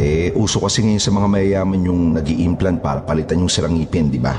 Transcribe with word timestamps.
Eh, 0.00 0.32
uso 0.32 0.64
kasi 0.64 0.80
ngayon 0.80 1.04
sa 1.04 1.12
mga 1.12 1.28
mayayaman 1.28 1.84
yung 1.84 2.16
nag 2.16 2.24
implant 2.24 2.80
para 2.80 3.04
palitan 3.04 3.36
yung 3.36 3.52
sirang 3.52 3.76
ngipin, 3.76 4.08
di 4.08 4.16
ba? 4.16 4.32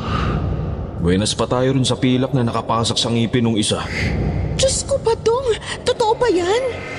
Buenas 0.98 1.38
pa 1.38 1.46
tayo 1.46 1.78
rin 1.78 1.86
sa 1.86 1.94
pilak 1.94 2.34
na 2.34 2.42
nakapasak 2.42 2.98
sa 2.98 3.14
ngipin 3.14 3.46
ng 3.46 3.58
isa. 3.62 3.78
Diyos 4.58 4.82
ko, 4.90 4.98
Badong! 4.98 5.54
Totoo 5.86 6.18
ba 6.18 6.26
yan? 6.34 6.91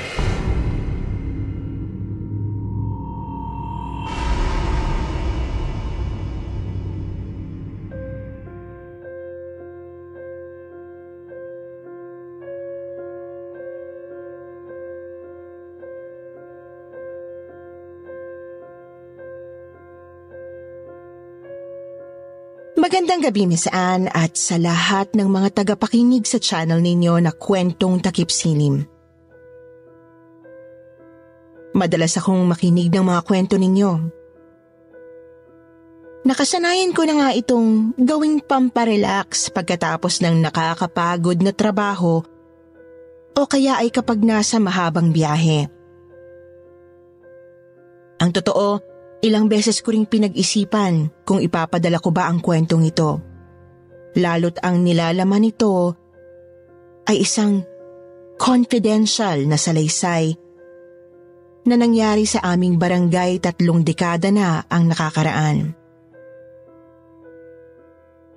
Magandang 22.72 23.20
gabi, 23.20 23.44
Miss 23.44 23.68
Anne, 23.68 24.08
at 24.08 24.32
sa 24.32 24.56
lahat 24.56 25.12
ng 25.12 25.28
mga 25.28 25.60
tagapakinig 25.60 26.24
sa 26.24 26.40
channel 26.40 26.80
ninyo 26.80 27.20
na 27.20 27.28
kwentong 27.28 28.00
takip 28.00 28.32
silim. 28.32 28.88
Madalas 31.76 32.16
akong 32.16 32.40
makinig 32.48 32.88
ng 32.88 33.04
mga 33.04 33.20
kwento 33.28 33.60
ninyo. 33.60 33.92
Nakasanayan 36.24 36.96
ko 36.96 37.04
na 37.04 37.14
nga 37.20 37.28
itong 37.36 37.92
gawing 38.00 38.40
pamparelax 38.40 39.52
pagkatapos 39.52 40.24
ng 40.24 40.40
nakakapagod 40.40 41.44
na 41.44 41.52
trabaho 41.52 42.24
o 43.36 43.40
kaya 43.44 43.84
ay 43.84 43.92
kapag 43.92 44.24
nasa 44.24 44.56
mahabang 44.56 45.12
biyahe. 45.12 45.68
Ang 48.16 48.30
totoo, 48.32 48.91
Ilang 49.22 49.46
beses 49.46 49.78
ko 49.78 49.94
ring 49.94 50.02
pinag-isipan 50.02 51.22
kung 51.22 51.38
ipapadala 51.38 52.02
ko 52.02 52.10
ba 52.10 52.26
ang 52.26 52.42
kwentong 52.42 52.82
ito. 52.82 53.22
Lalo't 54.18 54.58
ang 54.66 54.82
nilalaman 54.82 55.46
nito 55.46 55.94
ay 57.06 57.22
isang 57.22 57.62
confidential 58.34 59.46
na 59.46 59.54
salaysay 59.54 60.34
na 61.62 61.78
nangyari 61.78 62.26
sa 62.26 62.42
aming 62.42 62.74
barangay 62.74 63.38
tatlong 63.38 63.86
dekada 63.86 64.34
na 64.34 64.66
ang 64.66 64.90
nakakaraan. 64.90 65.78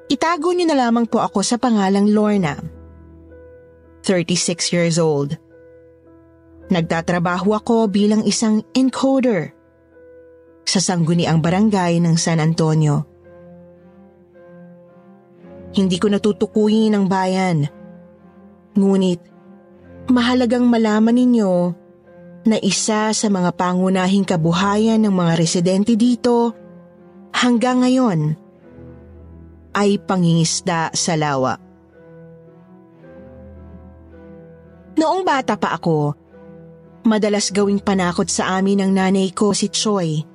Itago 0.05 0.53
niyo 0.53 0.69
na 0.69 0.77
lamang 0.85 1.09
po 1.09 1.17
ako 1.17 1.41
sa 1.41 1.57
pangalang 1.57 2.13
Lorna. 2.13 2.61
36 4.05 4.69
years 4.69 5.01
old. 5.01 5.33
Nagtatrabaho 6.69 7.57
ako 7.57 7.89
bilang 7.89 8.21
isang 8.21 8.61
encoder 8.77 9.54
sa 10.65 10.81
sangguniang 10.81 11.39
barangay 11.39 12.01
ng 12.01 12.17
San 12.17 12.41
Antonio. 12.41 13.05
Hindi 15.77 16.01
ko 16.01 16.09
natutukuyin 16.09 16.97
ang 16.97 17.05
bayan. 17.05 17.69
Ngunit, 18.73 19.21
mahalagang 20.09 20.65
malaman 20.65 21.15
ninyo 21.15 21.53
na 22.49 22.57
isa 22.59 23.13
sa 23.13 23.27
mga 23.29 23.53
pangunahing 23.55 24.25
kabuhayan 24.25 24.99
ng 25.05 25.13
mga 25.13 25.33
residente 25.37 25.93
dito 25.93 26.53
hanggang 27.31 27.85
ngayon 27.85 28.19
ay 29.75 29.99
pangingisda 29.99 30.91
sa 30.95 31.13
lawa. 31.19 31.59
Noong 34.95 35.27
bata 35.27 35.59
pa 35.59 35.75
ako, 35.75 36.15
madalas 37.03 37.51
gawing 37.51 37.83
panakot 37.83 38.31
sa 38.31 38.55
amin 38.55 38.79
ng 38.79 38.91
nanay 38.95 39.35
ko 39.35 39.51
si 39.51 39.67
Choi 39.67 40.34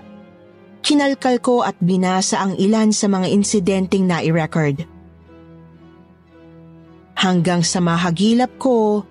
kinalkal 0.86 1.42
ko 1.42 1.66
at 1.66 1.74
binasa 1.82 2.38
ang 2.38 2.54
ilan 2.54 2.94
sa 2.94 3.10
mga 3.10 3.26
insidenteng 3.34 4.06
na-record. 4.06 4.86
Hanggang 7.18 7.66
sa 7.66 7.82
mahagilap 7.82 8.54
ko 8.62 9.02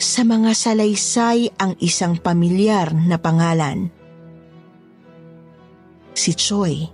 sa 0.00 0.24
mga 0.24 0.56
salaysay 0.56 1.52
ang 1.60 1.76
isang 1.76 2.16
pamilyar 2.16 2.96
na 2.96 3.20
pangalan. 3.20 3.92
Si 6.16 6.32
Choi 6.32 6.93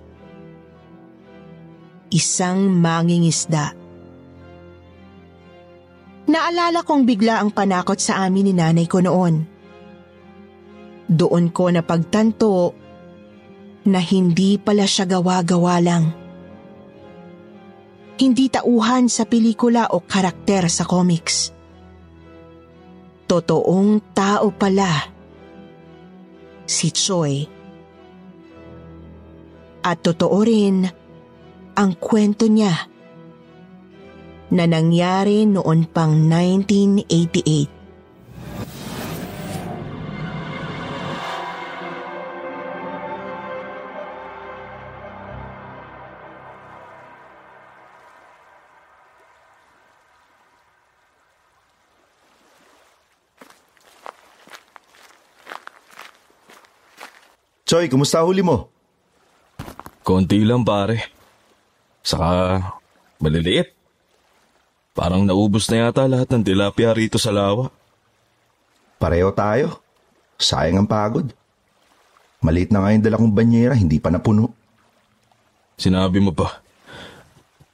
isang 2.11 2.69
mangingisda. 2.69 3.75
Naalala 6.31 6.87
kong 6.87 7.03
bigla 7.07 7.43
ang 7.43 7.51
panakot 7.51 7.99
sa 7.99 8.23
amin 8.23 8.51
ni 8.51 8.55
nanay 8.55 8.87
ko 8.87 9.03
noon. 9.03 9.43
Doon 11.11 11.51
ko 11.51 11.75
napagtanto 11.75 12.71
na 13.91 13.99
hindi 13.99 14.55
pala 14.61 14.87
siya 14.87 15.11
gawa-gawa 15.11 15.77
lang. 15.83 16.05
Hindi 18.21 18.47
tauhan 18.53 19.11
sa 19.11 19.27
pelikula 19.27 19.91
o 19.91 20.05
karakter 20.05 20.71
sa 20.71 20.87
comics. 20.87 21.51
Totoong 23.27 24.15
tao 24.15 24.51
pala 24.55 24.91
si 26.67 26.95
Choi 26.95 27.43
At 29.83 29.99
totoo 30.05 30.39
rin 30.47 31.00
ang 31.81 31.97
kwento 31.97 32.45
niya 32.45 32.93
na 34.53 34.69
nangyari 34.69 35.49
noon 35.49 35.89
pang 35.89 36.13
1988. 36.29 37.81
Choy, 57.65 57.87
kumusta 57.89 58.21
huli 58.27 58.45
mo? 58.45 58.69
Konti 60.05 60.43
lang 60.45 60.67
pare. 60.67 61.20
Saka 62.01 62.61
maliliit. 63.21 63.73
Parang 64.97 65.23
naubos 65.23 65.71
na 65.71 65.89
yata 65.89 66.05
lahat 66.05 66.29
ng 66.35 66.43
tilapia 66.45 66.91
rito 66.93 67.17
sa 67.17 67.31
lawa. 67.31 67.71
Pareho 69.01 69.33
tayo. 69.33 69.81
Sayang 70.41 70.85
ang 70.85 70.89
pagod. 70.89 71.33
Maliit 72.41 72.73
na 72.73 72.81
nga 72.81 72.93
yung 72.97 73.05
dala 73.05 73.21
kong 73.21 73.37
banyera, 73.37 73.77
hindi 73.77 74.01
pa 74.01 74.09
napuno. 74.09 74.49
Sinabi 75.77 76.21
mo 76.21 76.33
pa. 76.33 76.65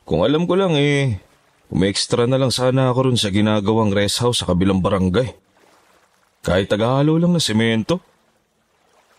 Kung 0.06 0.22
alam 0.22 0.46
ko 0.46 0.54
lang 0.54 0.74
eh, 0.78 1.18
umextra 1.70 2.26
na 2.30 2.38
lang 2.38 2.54
sana 2.54 2.90
ako 2.90 3.10
ron 3.10 3.18
sa 3.18 3.30
ginagawang 3.30 3.90
rest 3.90 4.22
house 4.22 4.42
sa 4.42 4.50
kabilang 4.50 4.78
barangay. 4.78 5.34
Kahit 6.46 6.70
tagahalo 6.70 7.18
lang 7.18 7.34
na 7.34 7.42
semento. 7.42 7.98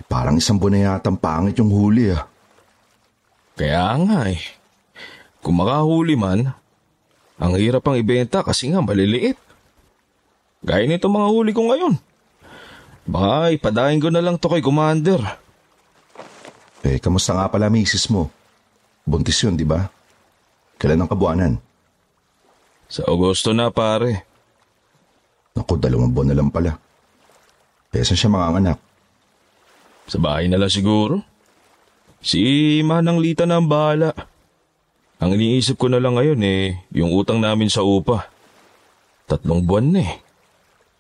Parang 0.08 0.40
isang 0.40 0.56
buwan 0.56 0.72
na 0.72 0.80
yatang 0.96 1.20
pangit 1.20 1.60
yung 1.60 1.72
huli 1.72 2.16
ah. 2.16 2.24
Kaya 3.60 4.00
nga 4.00 4.32
eh. 4.32 4.57
Kung 5.48 5.64
makahuli 5.64 6.20
man, 6.20 6.52
ang 7.40 7.56
hirap 7.56 7.88
ang 7.88 7.96
ibenta 7.96 8.44
kasi 8.44 8.68
nga 8.68 8.84
maliliit. 8.84 9.40
Gaya 10.60 10.84
nito 10.84 11.08
mga 11.08 11.32
huli 11.32 11.56
ko 11.56 11.72
ngayon. 11.72 11.96
Baka 13.08 13.56
ipadahin 13.56 14.04
ko 14.04 14.12
na 14.12 14.20
lang 14.20 14.36
to 14.36 14.52
kay 14.52 14.60
Commander. 14.60 15.24
Eh, 16.84 17.00
kamusta 17.00 17.32
nga 17.32 17.48
pala 17.48 17.72
misis 17.72 18.12
mo? 18.12 18.28
Buntis 19.08 19.40
yun, 19.40 19.56
di 19.56 19.64
ba? 19.64 19.88
Kailan 20.76 21.08
ang 21.08 21.12
kabuanan? 21.16 21.56
Sa 22.92 23.08
Agosto 23.08 23.56
na 23.56 23.72
pare. 23.72 24.28
Naku, 25.56 25.80
dalawang 25.80 26.12
buwan 26.12 26.28
na 26.28 26.44
lang 26.44 26.52
pala. 26.52 26.76
Eh, 27.96 28.04
saan 28.04 28.20
siya 28.20 28.36
mga 28.36 28.52
anak? 28.52 28.80
Sa 30.12 30.20
bahay 30.20 30.52
na 30.52 30.60
lang 30.60 30.68
siguro. 30.68 31.24
Si 32.20 32.84
Manang 32.84 33.24
Lita 33.24 33.48
na 33.48 33.64
ang 33.64 33.72
bahala. 33.72 34.12
Ang 35.18 35.34
iniisip 35.34 35.82
ko 35.82 35.90
na 35.90 35.98
lang 35.98 36.14
ngayon 36.14 36.38
eh, 36.46 36.78
yung 36.94 37.10
utang 37.10 37.42
namin 37.42 37.74
sa 37.74 37.82
upa. 37.82 38.30
Tatlong 39.26 39.66
buwan 39.66 39.90
na 39.90 40.02
eh. 40.06 40.14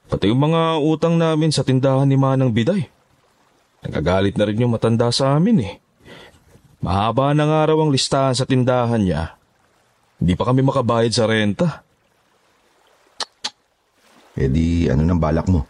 Pati 0.09 0.31
yung 0.31 0.41
mga 0.41 0.81
utang 0.81 1.19
namin 1.19 1.53
sa 1.53 1.61
tindahan 1.61 2.07
ni 2.09 2.17
Manang 2.17 2.49
Biday. 2.49 2.89
Nagagalit 3.85 4.33
na 4.33 4.47
rin 4.49 4.57
yung 4.57 4.73
matanda 4.73 5.13
sa 5.13 5.37
amin 5.37 5.57
eh. 5.61 5.73
Mahaba 6.81 7.37
na 7.37 7.45
nga 7.45 7.69
raw 7.69 7.77
ang 7.77 7.93
listahan 7.93 8.33
sa 8.33 8.49
tindahan 8.49 9.01
niya. 9.05 9.37
Hindi 10.17 10.33
pa 10.33 10.49
kami 10.49 10.65
makabayad 10.65 11.13
sa 11.13 11.29
renta. 11.29 11.85
Eh 14.33 14.49
di, 14.49 14.89
ano 14.89 15.05
nang 15.05 15.21
balak 15.21 15.45
mo? 15.45 15.65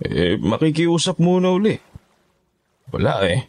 Eh, 0.00 0.36
makikiusap 0.36 1.16
muna 1.20 1.56
uli. 1.56 1.76
Wala 2.92 3.24
eh. 3.24 3.48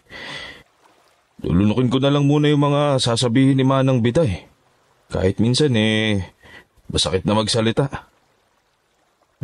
Lulunukin 1.45 1.93
ko 1.93 2.01
na 2.01 2.09
lang 2.09 2.25
muna 2.25 2.49
yung 2.49 2.65
mga 2.65 2.97
sasabihin 2.97 3.61
ni 3.61 3.61
Manang 3.61 4.01
Bitay. 4.01 4.49
Kahit 5.13 5.37
minsan 5.37 5.69
eh, 5.77 6.33
masakit 6.89 7.21
na 7.23 7.37
magsalita. 7.37 8.09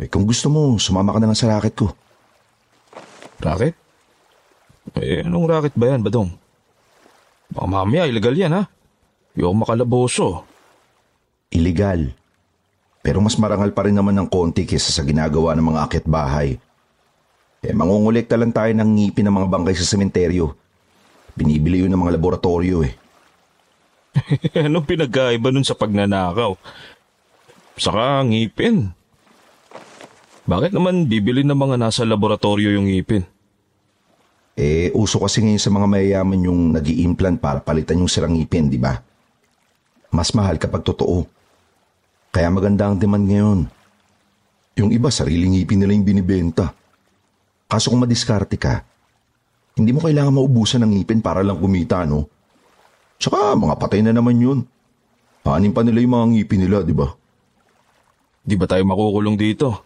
Eh, 0.02 0.10
kung 0.10 0.26
gusto 0.26 0.50
mo, 0.50 0.74
sumama 0.82 1.14
ka 1.14 1.22
na 1.22 1.30
lang 1.30 1.38
sa 1.38 1.54
racket 1.54 1.74
ko. 1.78 1.94
Racket? 3.38 3.78
Eh, 4.98 5.22
anong 5.22 5.46
racket 5.46 5.74
ba 5.78 5.94
yan, 5.94 6.02
Badong? 6.02 6.34
Baka 7.54 7.66
mamaya, 7.70 8.10
illegal 8.10 8.34
yan 8.34 8.58
ha. 8.58 8.62
Yung 9.38 9.62
makalaboso. 9.62 10.42
Illegal. 11.54 12.10
Pero 13.06 13.22
mas 13.22 13.38
marangal 13.38 13.70
pa 13.70 13.86
rin 13.86 13.94
naman 13.94 14.18
ng 14.18 14.26
konti 14.26 14.66
kaysa 14.66 14.90
sa 14.90 15.06
ginagawa 15.06 15.54
ng 15.54 15.66
mga 15.70 15.80
akit 15.86 16.04
bahay. 16.10 16.58
Eh, 17.62 17.70
mangungulekta 17.70 18.34
lang 18.34 18.50
tayo 18.50 18.74
ng 18.74 18.90
ngipin 18.98 19.30
ng 19.30 19.34
mga 19.38 19.48
bangkay 19.48 19.76
sa 19.78 19.86
sementeryo. 19.86 20.63
Binibili 21.34 21.82
yun 21.82 21.90
ng 21.90 22.02
mga 22.02 22.14
laboratorio 22.14 22.86
eh. 22.86 22.94
anong 24.66 24.86
pinagkaiba 24.86 25.50
nun 25.50 25.66
sa 25.66 25.74
pagnanakaw? 25.74 26.54
Saka 27.74 28.22
ngipin. 28.22 28.94
Bakit 30.46 30.70
naman 30.76 31.10
bibili 31.10 31.42
ng 31.42 31.56
mga 31.56 31.76
nasa 31.80 32.06
laboratorio 32.06 32.70
yung 32.70 32.86
ngipin? 32.86 33.26
Eh, 34.54 34.94
uso 34.94 35.18
kasi 35.18 35.42
ngayon 35.42 35.58
sa 35.58 35.74
mga 35.74 35.86
mayayaman 35.90 36.46
yung 36.46 36.60
nag 36.70 36.86
implant 36.86 37.42
para 37.42 37.58
palitan 37.58 37.98
yung 37.98 38.10
sirang 38.12 38.38
ngipin, 38.38 38.70
di 38.70 38.78
ba? 38.78 38.94
Mas 40.14 40.30
mahal 40.30 40.62
kapag 40.62 40.86
totoo. 40.86 41.26
Kaya 42.30 42.46
maganda 42.54 42.86
ang 42.86 42.94
demand 42.94 43.26
ngayon. 43.26 43.60
Yung 44.78 44.90
iba, 44.94 45.10
sariling 45.10 45.58
ngipin 45.58 45.82
nila 45.82 45.98
yung 45.98 46.06
binibenta. 46.06 46.70
Kaso 47.66 47.90
kung 47.90 48.06
madiskarte 48.06 48.54
ka, 48.54 48.86
hindi 49.74 49.90
mo 49.90 49.98
kailangan 49.98 50.38
maubusan 50.38 50.86
ng 50.86 50.92
ngipin 50.98 51.18
para 51.18 51.42
lang 51.42 51.58
kumita, 51.58 52.06
no? 52.06 52.30
Tsaka 53.18 53.58
mga 53.58 53.74
patay 53.78 54.00
na 54.06 54.14
naman 54.14 54.38
yun. 54.38 54.60
Anin 55.44 55.74
pa 55.74 55.84
nila 55.84 56.00
yung 56.00 56.14
mga 56.14 56.26
ngipin 56.30 56.60
nila, 56.62 56.78
di 56.86 56.94
ba? 56.96 57.10
Di 58.44 58.54
ba 58.54 58.64
tayo 58.70 58.84
makukulong 58.86 59.36
dito? 59.36 59.84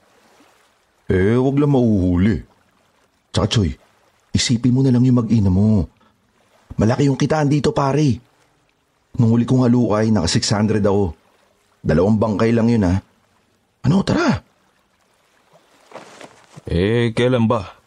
Eh, 1.08 1.34
wag 1.40 1.56
lang 1.56 1.72
mauhuli. 1.72 2.36
Tsaka 3.32 3.46
Choy, 3.48 3.70
isipin 4.34 4.74
mo 4.76 4.84
na 4.84 4.92
lang 4.92 5.06
yung 5.08 5.24
mag-ina 5.24 5.48
mo. 5.48 5.88
Malaki 6.76 7.08
yung 7.08 7.18
kitaan 7.18 7.48
dito, 7.48 7.72
pare. 7.72 8.20
Nung 9.18 9.34
huli 9.34 9.48
kong 9.48 9.66
halukay, 9.66 10.12
naka 10.12 10.28
600 10.30 10.84
ako. 10.84 11.16
Dalawang 11.80 12.20
bangkay 12.20 12.52
lang 12.52 12.68
yun, 12.68 12.86
ha? 12.86 13.00
Ano, 13.88 14.04
tara. 14.04 14.36
Eh, 16.68 17.16
kailan 17.16 17.48
ba? 17.48 17.77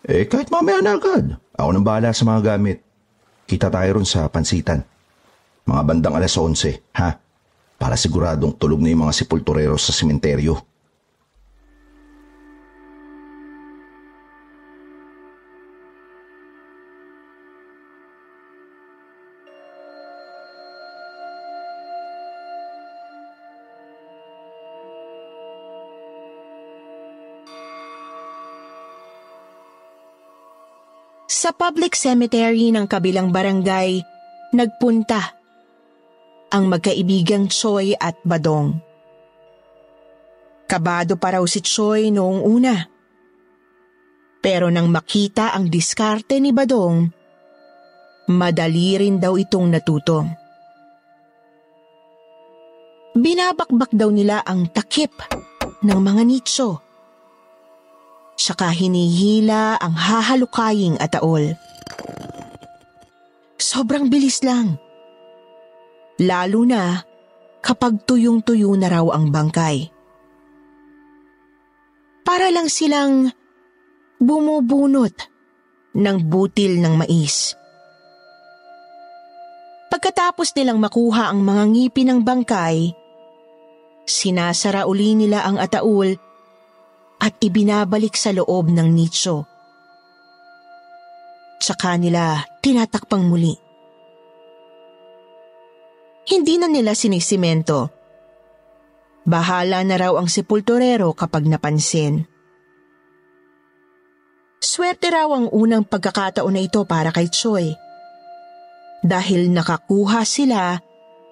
Eh, 0.00 0.24
kahit 0.24 0.48
mamaya 0.48 0.80
na 0.80 0.96
agad. 0.96 1.36
Ako 1.56 1.76
nang 1.76 1.84
bahala 1.84 2.16
sa 2.16 2.24
mga 2.24 2.56
gamit. 2.56 2.80
Kita 3.44 3.68
tayo 3.68 4.00
ron 4.00 4.08
sa 4.08 4.24
pansitan. 4.32 4.80
Mga 5.68 5.82
bandang 5.84 6.16
alas 6.16 6.32
11, 6.38 6.80
ha? 6.96 7.20
Para 7.76 7.96
siguradong 8.00 8.56
tulog 8.56 8.80
na 8.80 8.88
yung 8.92 9.04
mga 9.04 9.16
sepulturero 9.16 9.76
sa 9.76 9.92
sementeryo. 9.92 10.56
Sa 31.40 31.56
public 31.56 31.96
cemetery 31.96 32.68
ng 32.68 32.84
kabilang 32.84 33.32
barangay, 33.32 34.04
nagpunta 34.52 35.40
ang 36.52 36.68
magkaibigang 36.68 37.48
Choi 37.48 37.96
at 37.96 38.20
Badong. 38.20 38.76
Kabado 40.68 41.16
pa 41.16 41.40
raw 41.40 41.44
si 41.48 41.64
Choi 41.64 42.12
noong 42.12 42.44
una. 42.44 42.76
Pero 44.44 44.68
nang 44.68 44.92
makita 44.92 45.56
ang 45.56 45.72
diskarte 45.72 46.36
ni 46.44 46.52
Badong, 46.52 47.08
madali 48.36 49.00
rin 49.00 49.16
daw 49.16 49.32
itong 49.32 49.72
natuto. 49.72 50.28
Binabakbak 53.16 53.96
daw 53.96 54.12
nila 54.12 54.44
ang 54.44 54.68
takip 54.68 55.16
ng 55.88 56.00
mga 56.04 56.20
nicho 56.20 56.89
Saka 58.40 58.72
hinihila 58.72 59.76
ang 59.76 59.92
hahalukaying 59.92 60.96
ataol. 60.96 61.60
Sobrang 63.60 64.08
bilis 64.08 64.40
lang. 64.40 64.80
Lalo 66.16 66.64
na 66.64 67.04
kapag 67.60 68.00
tuyong-tuyo 68.08 68.72
na 68.80 68.88
raw 68.88 69.04
ang 69.12 69.28
bangkay. 69.28 69.92
Para 72.24 72.48
lang 72.48 72.72
silang 72.72 73.28
bumubunot 74.16 75.12
ng 75.92 76.16
butil 76.24 76.80
ng 76.80 76.96
mais. 76.96 77.52
Pagkatapos 79.92 80.56
nilang 80.56 80.80
makuha 80.80 81.28
ang 81.28 81.44
mga 81.44 81.64
ngipin 81.76 82.08
ng 82.08 82.20
bangkay, 82.24 82.96
sinasara 84.08 84.88
uli 84.88 85.12
nila 85.12 85.44
ang 85.44 85.60
ataul 85.60 86.29
at 87.20 87.36
ibinabalik 87.44 88.16
sa 88.16 88.32
loob 88.32 88.72
ng 88.72 88.88
nicho. 88.88 89.44
Tsaka 91.60 92.00
nila 92.00 92.40
tinatakpang 92.64 93.28
muli. 93.28 93.52
Hindi 96.24 96.56
na 96.56 96.66
nila 96.72 96.96
sinisimento. 96.96 97.92
Bahala 99.28 99.84
na 99.84 99.96
raw 100.00 100.16
ang 100.16 100.32
sepulturero 100.32 101.12
kapag 101.12 101.44
napansin. 101.44 102.24
Swerte 104.60 105.12
raw 105.12 105.28
ang 105.28 105.52
unang 105.52 105.84
pagkakataon 105.84 106.56
na 106.56 106.64
ito 106.64 106.84
para 106.88 107.12
kay 107.12 107.28
Choi. 107.28 107.68
Dahil 109.04 109.52
nakakuha 109.52 110.24
sila 110.24 110.76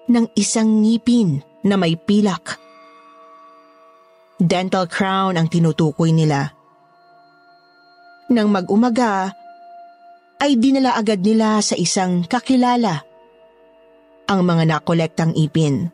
ng 0.09 0.25
isang 0.37 0.81
ngipin 0.85 1.41
na 1.65 1.77
may 1.77 1.97
pilak. 1.97 2.68
Dental 4.39 4.87
crown 4.87 5.35
ang 5.35 5.51
tinutukoy 5.51 6.15
nila. 6.15 6.55
Nang 8.31 8.47
mag-umaga, 8.47 9.35
ay 10.39 10.55
dinala 10.55 10.95
agad 10.95 11.19
nila 11.19 11.59
sa 11.59 11.75
isang 11.75 12.23
kakilala 12.23 13.03
ang 14.31 14.41
mga 14.47 14.63
nakolektang 14.63 15.35
ipin. 15.35 15.91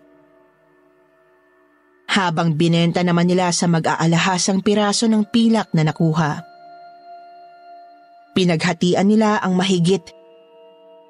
Habang 2.06 2.54
binenta 2.54 3.02
naman 3.02 3.26
nila 3.26 3.50
sa 3.50 3.66
mag-aalahasang 3.66 4.62
piraso 4.62 5.10
ng 5.10 5.26
pilak 5.26 5.74
na 5.74 5.90
nakuha. 5.90 6.46
Pinaghatian 8.38 9.10
nila 9.10 9.42
ang 9.42 9.58
mahigit 9.58 10.06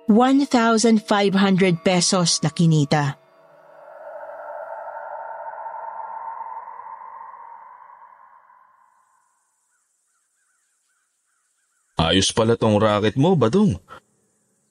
1,500 0.08 1.04
pesos 1.82 2.40
na 2.46 2.50
kinita. 2.54 3.25
Ayos 12.16 12.32
pala 12.32 12.56
tong 12.56 12.80
racket 12.80 13.20
mo, 13.20 13.36
Badong. 13.36 13.76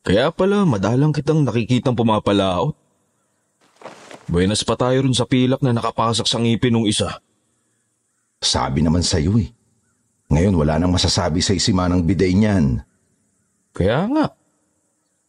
Kaya 0.00 0.32
pala 0.32 0.64
madalang 0.64 1.12
kitang 1.12 1.44
nakikitang 1.44 1.92
pumapalaot. 1.92 2.72
Buenas 4.24 4.64
pa 4.64 4.80
tayo 4.80 5.04
rin 5.04 5.12
sa 5.12 5.28
pilak 5.28 5.60
na 5.60 5.76
nakapasak 5.76 6.24
sa 6.24 6.40
ngipin 6.40 6.72
ng 6.72 6.88
isa. 6.88 7.20
Sabi 8.40 8.80
naman 8.80 9.04
sa'yo 9.04 9.36
eh. 9.36 9.52
Ngayon 10.32 10.56
wala 10.56 10.80
nang 10.80 10.96
masasabi 10.96 11.44
sa 11.44 11.52
isima 11.52 11.84
ng 11.84 12.00
biday 12.08 12.32
niyan. 12.32 12.80
Kaya 13.76 14.08
nga. 14.08 14.32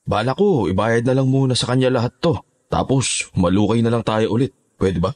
Bala 0.07 0.31
ko, 0.39 0.71
ibayad 0.71 1.03
na 1.03 1.19
lang 1.19 1.27
muna 1.27 1.51
sa 1.51 1.67
kanya 1.67 1.91
lahat 1.91 2.15
to. 2.23 2.39
Tapos, 2.71 3.27
malukay 3.35 3.83
na 3.83 3.91
lang 3.91 4.07
tayo 4.07 4.39
ulit. 4.39 4.55
Pwede 4.79 5.03
ba? 5.03 5.11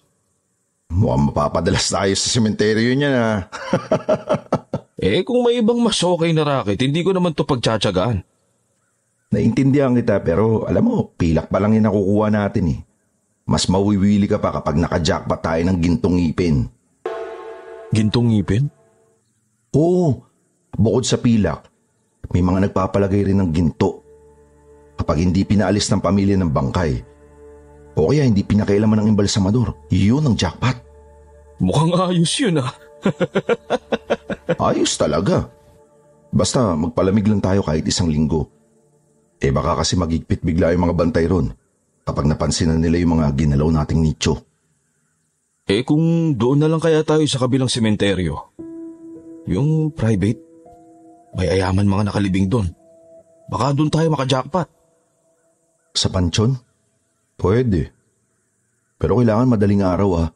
Mukhang 0.91 1.31
mapapadalas 1.31 1.87
tayo 1.87 2.11
sa 2.11 2.27
sementeryo 2.27 2.91
niya 2.91 3.07
na. 3.15 3.23
eh 4.99 5.23
kung 5.23 5.47
may 5.47 5.63
ibang 5.63 5.79
mas 5.79 6.03
okay 6.03 6.35
na 6.35 6.43
racket, 6.43 6.83
hindi 6.83 6.99
ko 7.07 7.15
naman 7.15 7.31
to 7.31 7.47
pagtsatsagaan. 7.47 8.19
Naintindihan 9.31 9.95
kita 9.95 10.19
pero 10.19 10.67
alam 10.67 10.83
mo, 10.83 11.15
pilak 11.15 11.47
pa 11.47 11.63
lang 11.63 11.77
yung 11.79 11.87
nakukuha 11.87 12.27
natin 12.27 12.65
eh. 12.75 12.79
Mas 13.47 13.65
mawiwili 13.71 14.27
ka 14.27 14.37
pa 14.37 14.51
kapag 14.59 14.75
nakajackpot 14.75 15.39
tayo 15.39 15.61
ng 15.65 15.77
gintong 15.79 16.15
ngipin. 16.19 16.67
Gintong 17.95 18.27
ngipin? 18.35 18.67
Oo, 19.73 20.21
bukod 20.75 21.07
sa 21.07 21.17
pilak, 21.17 21.65
may 22.35 22.43
mga 22.43 22.69
nagpapalagay 22.69 23.31
rin 23.31 23.39
ng 23.39 23.49
ginto. 23.55 24.03
Kapag 24.99 25.23
hindi 25.23 25.47
pinaalis 25.47 25.87
ng 25.89 26.03
pamilya 26.03 26.35
ng 26.37 26.51
bangkay, 26.51 26.91
o 27.95 28.11
kaya 28.11 28.27
hindi 28.27 28.43
pinakailaman 28.43 29.05
ng 29.05 29.09
embalsamador, 29.15 29.73
yun 29.89 30.27
ang 30.27 30.35
jackpot. 30.35 30.75
Mukhang 31.63 31.95
ayos 31.95 32.33
yun 32.37 32.59
ah. 32.59 32.88
ayos 34.69 34.93
talaga. 34.99 35.49
Basta 36.29 36.77
magpalamig 36.77 37.25
lang 37.25 37.41
tayo 37.41 37.65
kahit 37.65 37.85
isang 37.89 38.11
linggo. 38.11 38.49
Eh 39.39 39.49
baka 39.49 39.81
kasi 39.81 39.95
magigpit 39.95 40.43
bigla 40.43 40.75
yung 40.75 40.91
mga 40.91 40.97
bantay 40.99 41.25
ron 41.25 41.49
kapag 42.03 42.27
napansin 42.27 42.73
na 42.73 42.77
nila 42.77 42.99
yung 42.99 43.17
mga 43.17 43.33
ginalaw 43.33 43.69
nating 43.71 44.03
nicho. 44.03 44.35
Eh 45.69 45.85
kung 45.85 46.33
doon 46.33 46.59
na 46.59 46.67
lang 46.67 46.81
kaya 46.81 47.05
tayo 47.05 47.23
sa 47.29 47.39
kabilang 47.41 47.69
sementeryo. 47.69 48.35
Yung 49.45 49.93
private. 49.93 50.41
May 51.37 51.45
ayaman 51.45 51.85
mga 51.85 52.09
nakalibing 52.09 52.49
doon. 52.49 52.73
Baka 53.49 53.77
doon 53.77 53.89
tayo 53.93 54.09
makajackpot. 54.09 54.65
Sa 55.93 56.09
pansyon? 56.09 56.57
Pwede. 57.37 57.93
Pero 58.97 59.21
kailangan 59.21 59.49
madaling 59.49 59.85
araw 59.85 60.09
ah. 60.25 60.29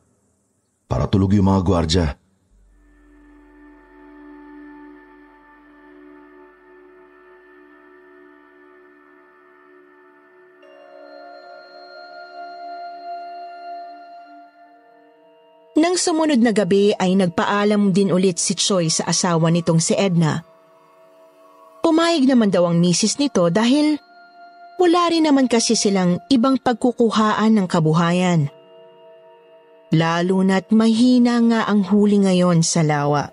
Para 0.85 1.09
tulog 1.09 1.33
yung 1.33 1.49
mga 1.49 1.61
gwardya. 1.65 2.05
Nang 15.93 16.01
sumunod 16.01 16.41
na 16.41 16.49
gabi 16.49 16.89
ay 16.97 17.13
nagpaalam 17.13 17.93
din 17.93 18.09
ulit 18.09 18.41
si 18.41 18.57
Choi 18.57 18.89
sa 18.89 19.05
asawa 19.05 19.53
nitong 19.53 19.77
si 19.77 19.93
Edna. 19.93 20.41
Pumayag 21.85 22.25
naman 22.25 22.49
daw 22.49 22.65
ang 22.65 22.81
misis 22.81 23.21
nito 23.21 23.45
dahil 23.53 24.01
wala 24.81 25.13
rin 25.13 25.29
naman 25.29 25.45
kasi 25.45 25.77
silang 25.77 26.17
ibang 26.33 26.57
pagkukuhaan 26.57 27.53
ng 27.53 27.67
kabuhayan. 27.69 28.49
Lalo 29.93 30.41
na't 30.41 30.73
mahina 30.73 31.37
nga 31.45 31.69
ang 31.69 31.85
huli 31.85 32.25
ngayon 32.25 32.65
sa 32.65 32.81
lawa. 32.81 33.29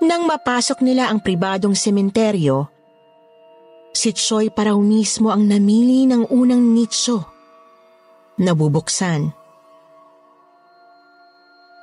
Nang 0.00 0.24
mapasok 0.24 0.80
nila 0.80 1.12
ang 1.12 1.20
pribadong 1.20 1.76
sementeryo, 1.76 2.72
si 3.92 4.16
Choi 4.16 4.48
paraw 4.48 4.80
mismo 4.80 5.28
ang 5.28 5.44
namili 5.44 6.08
ng 6.08 6.32
unang 6.32 6.64
nicho. 6.72 7.28
Nabubuksan. 8.40 9.43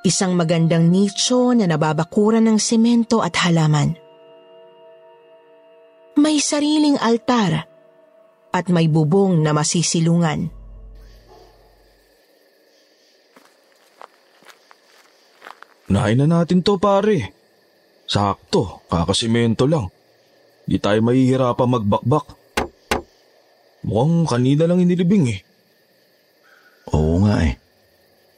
Isang 0.02 0.34
magandang 0.34 0.90
nicho 0.90 1.54
na 1.54 1.70
nababakuran 1.70 2.42
ng 2.42 2.58
semento 2.58 3.22
at 3.22 3.38
halaman. 3.38 3.94
May 6.18 6.42
sariling 6.42 6.98
altar 6.98 7.62
at 8.50 8.66
may 8.66 8.90
bubong 8.90 9.46
na 9.46 9.54
masisilungan. 9.54 10.50
Nahin 15.86 16.18
na 16.18 16.26
natin 16.26 16.66
to 16.66 16.82
pare. 16.82 17.30
Sakto, 18.10 18.82
kakasimento 18.90 19.70
lang. 19.70 19.86
Di 20.66 20.82
tayo 20.82 20.98
mahihirapan 21.06 21.78
magbakbak. 21.78 22.26
Mukhang 23.86 24.26
kanina 24.26 24.66
lang 24.66 24.82
inilibing 24.82 25.30
eh. 25.30 25.40
Oo 26.90 27.22
nga 27.22 27.46
eh. 27.46 27.54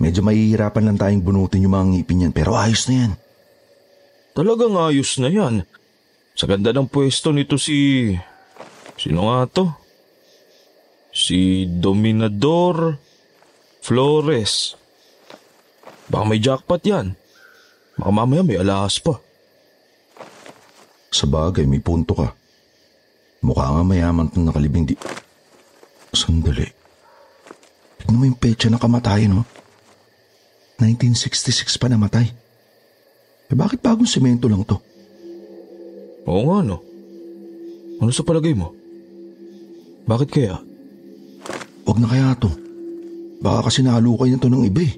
Medyo 0.04 0.20
mahihirapan 0.20 0.84
lang 0.84 0.98
tayong 1.00 1.24
bunutin 1.24 1.64
yung 1.64 1.72
mga 1.72 1.86
ngipin 1.96 2.24
yan 2.28 2.32
pero 2.36 2.52
ayos 2.52 2.84
na 2.92 2.94
yan. 3.08 3.12
Talagang 4.36 4.76
ayos 4.76 5.16
na 5.16 5.32
yan. 5.32 5.64
Sa 6.36 6.44
ganda 6.44 6.76
ng 6.76 6.92
pwesto 6.92 7.32
nito 7.32 7.56
si... 7.56 8.12
Sino 9.00 9.32
nga 9.32 9.48
to? 9.48 9.64
Si 11.08 11.64
Dominador 11.64 13.00
Flores. 13.80 14.76
Baka 16.12 16.24
may 16.28 16.36
jackpot 16.42 16.84
yan. 16.84 17.16
Baka 17.96 18.10
mamaya 18.12 18.44
may 18.44 18.60
alahas 18.60 19.00
pa. 19.00 19.16
Sa 21.08 21.24
bagay, 21.24 21.64
may 21.64 21.80
punto 21.80 22.12
ka. 22.12 22.28
Mukha 23.40 23.72
nga 23.72 23.80
mayaman 23.80 24.28
itong 24.28 24.52
nakalibing 24.52 24.84
di... 24.84 25.00
Sandali. 26.12 26.68
Tignan 28.02 28.18
mo 28.20 28.24
yung 28.28 28.36
petsa 28.36 28.68
na 28.68 28.76
kamatayan, 28.76 29.40
no? 29.40 29.53
1966 30.78 31.78
pa 31.78 31.86
namatay. 31.86 32.26
Eh 33.50 33.56
bakit 33.56 33.78
bagong 33.84 34.08
semento 34.08 34.50
lang 34.50 34.66
to? 34.66 34.80
Oo 36.26 36.42
nga 36.50 36.58
no. 36.64 36.78
Ano 38.02 38.10
sa 38.10 38.26
palagay 38.26 38.56
mo? 38.56 38.74
Bakit 40.04 40.28
kaya? 40.28 40.58
Huwag 41.84 41.98
na 42.00 42.08
kaya 42.10 42.34
to. 42.36 42.50
Baka 43.44 43.70
kasi 43.70 43.84
nahalukay 43.84 44.32
na 44.32 44.40
to 44.40 44.48
ng 44.48 44.66
iba 44.66 44.82
eh. 44.82 44.94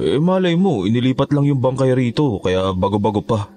Eh 0.00 0.20
malay 0.20 0.58
mo, 0.58 0.84
inilipat 0.84 1.30
lang 1.30 1.46
yung 1.46 1.62
bangkay 1.62 1.94
rito 1.94 2.42
kaya 2.42 2.74
bago-bago 2.74 3.22
pa. 3.22 3.48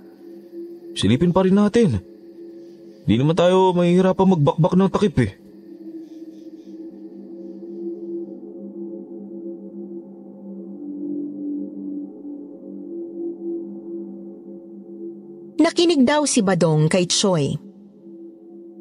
Silipin 0.94 1.34
pa 1.34 1.44
rin 1.44 1.58
natin. 1.58 2.00
Di 3.04 3.20
naman 3.20 3.36
tayo 3.36 3.76
mahihirapan 3.76 4.40
magbakbak 4.40 4.74
ng 4.78 4.92
takip 4.94 5.16
eh. 5.20 5.43
Nakinig 15.84 16.08
daw 16.08 16.24
si 16.24 16.40
Badong 16.40 16.88
kay 16.88 17.04
Choi. 17.12 17.60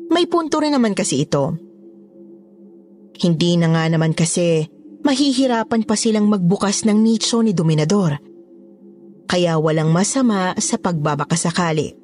May 0.07 0.31
punto 0.31 0.63
rin 0.63 0.71
naman 0.71 0.95
kasi 0.95 1.27
ito. 1.27 1.59
Hindi 3.19 3.59
na 3.59 3.75
nga 3.75 3.91
naman 3.91 4.15
kasi 4.15 4.71
mahihirapan 5.03 5.83
pa 5.83 5.99
silang 5.99 6.31
magbukas 6.31 6.87
ng 6.87 6.95
nicho 6.95 7.43
ni 7.43 7.59
Dominador. 7.59 8.23
Kaya 9.27 9.59
walang 9.59 9.91
masama 9.91 10.55
sa 10.63 10.79
pagbabakasakali. 10.79 11.99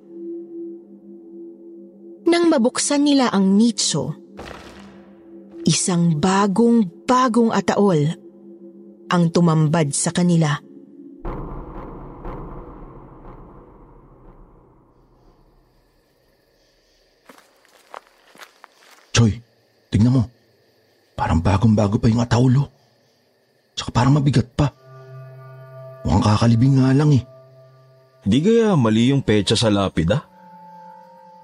Nang 2.26 2.50
mabuksan 2.50 3.07
nila 3.07 3.31
ang 3.31 3.55
nicho, 3.55 4.19
isang 5.62 6.19
bagong-bagong 6.19 7.55
ataol 7.55 8.19
ang 9.14 9.31
tumambad 9.31 9.95
sa 9.95 10.11
kanila. 10.11 10.59
Choy, 19.19 19.35
tignan 19.88 20.14
mo. 20.14 20.23
Parang 21.18 21.42
bagong-bago 21.42 21.99
pa 21.99 22.07
yung 22.07 22.23
ataulo. 22.23 22.71
Tsaka 23.75 23.90
parang 23.90 24.14
mabigat 24.14 24.47
pa. 24.54 24.71
Mukhang 26.07 26.25
kakalibing 26.25 26.78
nga 26.78 26.95
lang 26.95 27.11
eh. 27.14 27.25
Di 28.23 28.38
kaya 28.38 28.78
mali 28.78 29.11
yung 29.11 29.23
pecha 29.23 29.59
sa 29.59 29.71
lapida? 29.73 30.23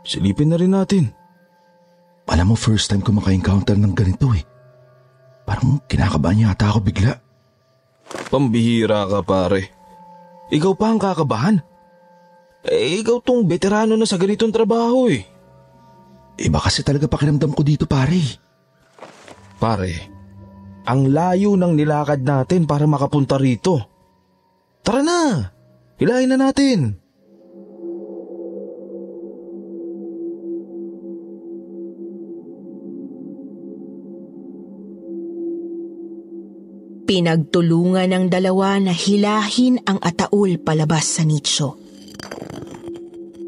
Silipin 0.04 0.52
na 0.52 0.60
rin 0.60 0.74
natin. 0.74 1.10
Alam 2.28 2.52
mo, 2.52 2.56
first 2.56 2.88
time 2.88 3.04
ko 3.04 3.12
maka-encounter 3.12 3.76
ng 3.76 3.92
ganito 3.92 4.32
eh. 4.32 4.44
Parang 5.44 5.80
kinakabahan 5.84 6.50
yata 6.50 6.72
ako 6.72 6.80
bigla. 6.84 7.12
Pambihira 8.32 9.04
ka 9.08 9.20
pare. 9.20 9.72
Ikaw 10.52 10.72
pa 10.76 10.86
ang 10.92 11.00
kakabahan. 11.00 11.56
Eh, 12.64 13.04
ikaw 13.04 13.20
tong 13.20 13.44
veterano 13.44 13.96
na 13.96 14.08
sa 14.08 14.16
ganitong 14.16 14.52
trabaho 14.52 15.08
eh. 15.12 15.33
Iba 16.34 16.58
kasi 16.58 16.82
talaga 16.82 17.06
pakiramdam 17.06 17.54
ko 17.54 17.62
dito 17.62 17.86
pare. 17.86 18.18
Pare, 19.62 19.94
ang 20.84 21.06
layo 21.08 21.54
ng 21.54 21.72
nilakad 21.78 22.26
natin 22.26 22.66
para 22.66 22.84
makapunta 22.90 23.38
rito. 23.38 23.78
Tara 24.82 25.00
na, 25.00 25.48
hilahin 25.96 26.34
na 26.34 26.38
natin. 26.50 27.00
Pinagtulungan 37.04 38.10
ng 38.10 38.24
dalawa 38.32 38.80
na 38.80 38.90
hilahin 38.90 39.76
ang 39.86 40.00
ataul 40.00 40.56
palabas 40.56 41.20
sa 41.20 41.22
nicho. 41.22 41.83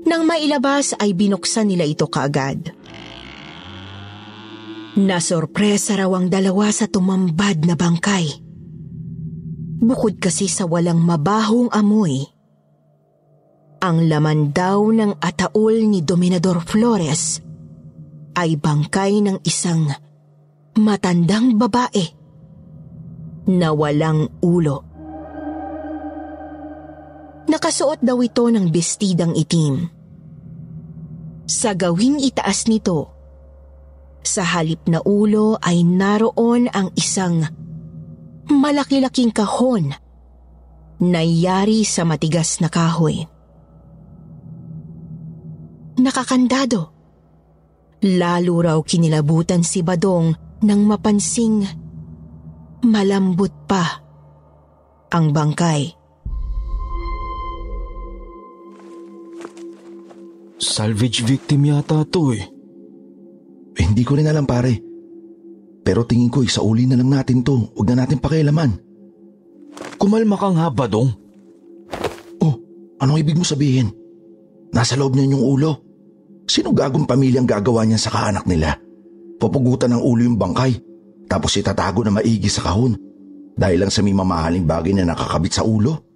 Nang 0.06 0.22
mailabas 0.22 0.94
ay 1.02 1.18
binuksan 1.18 1.66
nila 1.66 1.82
ito 1.82 2.06
kaagad. 2.06 2.70
Nasorpresa 4.96 5.98
raw 5.98 6.14
ang 6.14 6.30
dalawa 6.30 6.70
sa 6.70 6.86
tumambad 6.86 7.66
na 7.66 7.74
bangkay. 7.74 8.30
Bukod 9.82 10.16
kasi 10.22 10.48
sa 10.48 10.64
walang 10.64 11.02
mabahong 11.02 11.68
amoy, 11.68 12.24
ang 13.82 14.08
laman 14.08 14.56
daw 14.56 14.88
ng 14.88 15.20
ataul 15.20 15.84
ni 15.84 16.00
Dominador 16.00 16.64
Flores 16.64 17.44
ay 18.38 18.56
bangkay 18.56 19.20
ng 19.20 19.42
isang 19.44 19.90
matandang 20.80 21.60
babae 21.60 22.06
na 23.52 23.74
walang 23.74 24.32
ulo. 24.40 24.86
Nakasuot 27.46 28.00
daw 28.02 28.18
ito 28.24 28.48
ng 28.48 28.72
bestidang 28.72 29.36
itim. 29.36 29.95
Sa 31.46 31.78
gawing 31.78 32.18
itaas 32.18 32.66
nito, 32.66 33.14
sa 34.26 34.42
halip 34.42 34.90
na 34.90 34.98
ulo 35.06 35.54
ay 35.62 35.86
naroon 35.86 36.66
ang 36.74 36.90
isang 36.98 37.46
malaki-laking 38.50 39.30
kahon 39.30 39.94
na 40.98 41.20
yari 41.22 41.86
sa 41.86 42.02
matigas 42.02 42.58
na 42.58 42.66
kahoy. 42.66 43.30
Nakakandado. 45.96 46.92
Lalo 48.04 48.54
raw 48.60 48.78
kinilabutan 48.84 49.64
si 49.64 49.80
Badong 49.80 50.60
nang 50.66 50.82
mapansing 50.84 51.64
malambot 52.84 53.52
pa 53.64 54.04
ang 55.08 55.32
bangkay. 55.32 55.95
Salvage 60.66 61.22
victim 61.22 61.62
yata 61.70 62.02
to 62.10 62.34
eh. 62.34 62.42
Eh, 63.78 63.84
hindi 63.86 64.02
ko 64.02 64.18
rin 64.18 64.26
alam 64.26 64.42
pare. 64.42 64.82
Pero 65.86 66.02
tingin 66.02 66.26
ko 66.26 66.42
isauli 66.42 66.90
na 66.90 66.98
lang 66.98 67.06
natin 67.06 67.46
to. 67.46 67.70
Huwag 67.78 67.94
na 67.94 68.02
natin 68.02 68.18
pakialaman. 68.18 68.74
Kumalma 69.94 70.34
kang 70.34 70.58
ha, 70.58 70.66
Badong. 70.66 71.14
Oh, 72.42 72.54
anong 72.98 73.22
ibig 73.22 73.38
mo 73.38 73.46
sabihin? 73.46 73.94
Nasa 74.74 74.98
loob 74.98 75.14
niya 75.14 75.30
yung 75.30 75.46
ulo. 75.46 75.72
Sino 76.50 76.74
gagong 76.74 77.06
pamilyang 77.06 77.46
gagawa 77.46 77.86
niyan 77.86 78.02
sa 78.02 78.10
kaanak 78.10 78.42
nila? 78.50 78.74
Pupugutan 79.38 79.94
ng 79.94 80.02
ulo 80.02 80.26
yung 80.26 80.40
bangkay. 80.40 80.74
Tapos 81.30 81.54
itatago 81.54 82.02
na 82.02 82.10
maigi 82.10 82.50
sa 82.50 82.66
kahon. 82.66 82.98
Dahil 83.54 83.86
lang 83.86 83.94
sa 83.94 84.02
may 84.02 84.12
mamahaling 84.18 84.66
bagay 84.66 84.98
na 84.98 85.14
nakakabit 85.14 85.54
sa 85.54 85.62
ulo. 85.62 86.15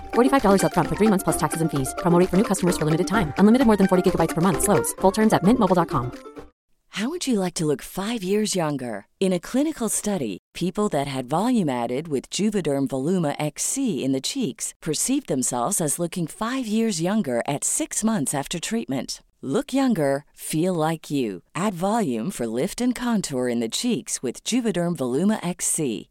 $45 0.13 0.61
upfront 0.63 0.87
for 0.87 0.95
three 0.95 1.09
months 1.09 1.25
plus 1.25 1.37
taxes 1.37 1.59
and 1.59 1.69
fees. 1.69 1.93
Promo 1.99 2.17
rate 2.17 2.29
for 2.29 2.37
new 2.37 2.47
customers 2.51 2.77
for 2.77 2.85
limited 2.85 3.07
time. 3.07 3.33
Unlimited 3.37 3.67
more 3.67 3.77
than 3.77 3.87
40 3.87 4.09
gigabytes 4.09 4.33
per 4.33 4.41
month. 4.41 4.63
Slows. 4.63 4.93
Full 5.01 5.11
terms 5.11 5.33
at 5.33 5.43
mintmobile.com. 5.43 6.31
How 6.95 7.07
would 7.09 7.25
you 7.25 7.39
like 7.39 7.53
to 7.53 7.65
look 7.65 7.81
five 7.81 8.21
years 8.21 8.53
younger? 8.53 9.05
In 9.21 9.31
a 9.31 9.39
clinical 9.39 9.87
study, 9.87 10.39
people 10.53 10.89
that 10.89 11.07
had 11.07 11.29
volume 11.29 11.69
added 11.69 12.09
with 12.09 12.29
Juvederm 12.29 12.89
Voluma 12.89 13.33
XC 13.39 14.03
in 14.03 14.11
the 14.11 14.19
cheeks 14.19 14.73
perceived 14.81 15.29
themselves 15.29 15.79
as 15.79 15.99
looking 15.99 16.27
five 16.27 16.67
years 16.67 17.01
younger 17.01 17.41
at 17.47 17.63
six 17.63 18.03
months 18.03 18.33
after 18.33 18.59
treatment. 18.59 19.23
Look 19.41 19.71
younger, 19.71 20.25
feel 20.33 20.73
like 20.73 21.09
you. 21.09 21.43
Add 21.55 21.73
volume 21.73 22.29
for 22.29 22.45
lift 22.45 22.81
and 22.81 22.93
contour 22.93 23.47
in 23.47 23.61
the 23.61 23.69
cheeks 23.69 24.21
with 24.21 24.43
Juvederm 24.43 24.97
Voluma 24.97 25.39
XC. 25.41 26.10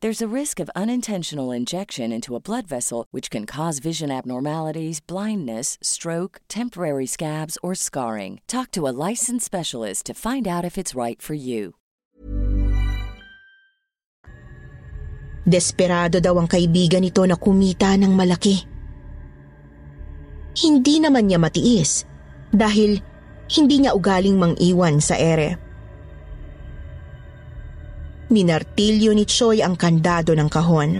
There's 0.00 0.24
a 0.24 0.32
risk 0.32 0.64
of 0.64 0.72
unintentional 0.72 1.52
injection 1.52 2.08
into 2.08 2.32
a 2.32 2.40
blood 2.40 2.64
vessel, 2.64 3.04
which 3.12 3.28
can 3.28 3.44
cause 3.44 3.84
vision 3.84 4.08
abnormalities, 4.08 4.96
blindness, 5.04 5.76
stroke, 5.84 6.40
temporary 6.48 7.04
scabs, 7.04 7.60
or 7.60 7.76
scarring. 7.76 8.40
Talk 8.48 8.72
to 8.80 8.88
a 8.88 8.96
licensed 8.96 9.44
specialist 9.44 10.08
to 10.08 10.16
find 10.16 10.48
out 10.48 10.64
if 10.64 10.80
it's 10.80 10.96
right 10.96 11.20
for 11.20 11.36
you. 11.36 11.76
Desperado 15.44 16.16
daw 16.16 16.32
ang 16.40 16.48
kaibigan 16.48 17.04
nito 17.04 17.20
na 17.28 17.36
kumita 17.36 17.92
ng 18.00 18.16
malaki. 18.16 18.56
Hindi 20.56 20.96
naman 21.04 21.28
niya 21.28 21.36
matiis 21.36 22.08
dahil 22.48 23.04
hindi 23.52 23.84
niya 23.84 23.92
ugaling 23.92 24.40
mang-iwan 24.40 24.96
sa 25.04 25.20
ere. 25.20 25.60
Minartilyo 28.30 29.10
ni 29.10 29.26
Choi 29.26 29.58
ang 29.58 29.74
kandado 29.74 30.30
ng 30.38 30.46
kahon. 30.46 30.90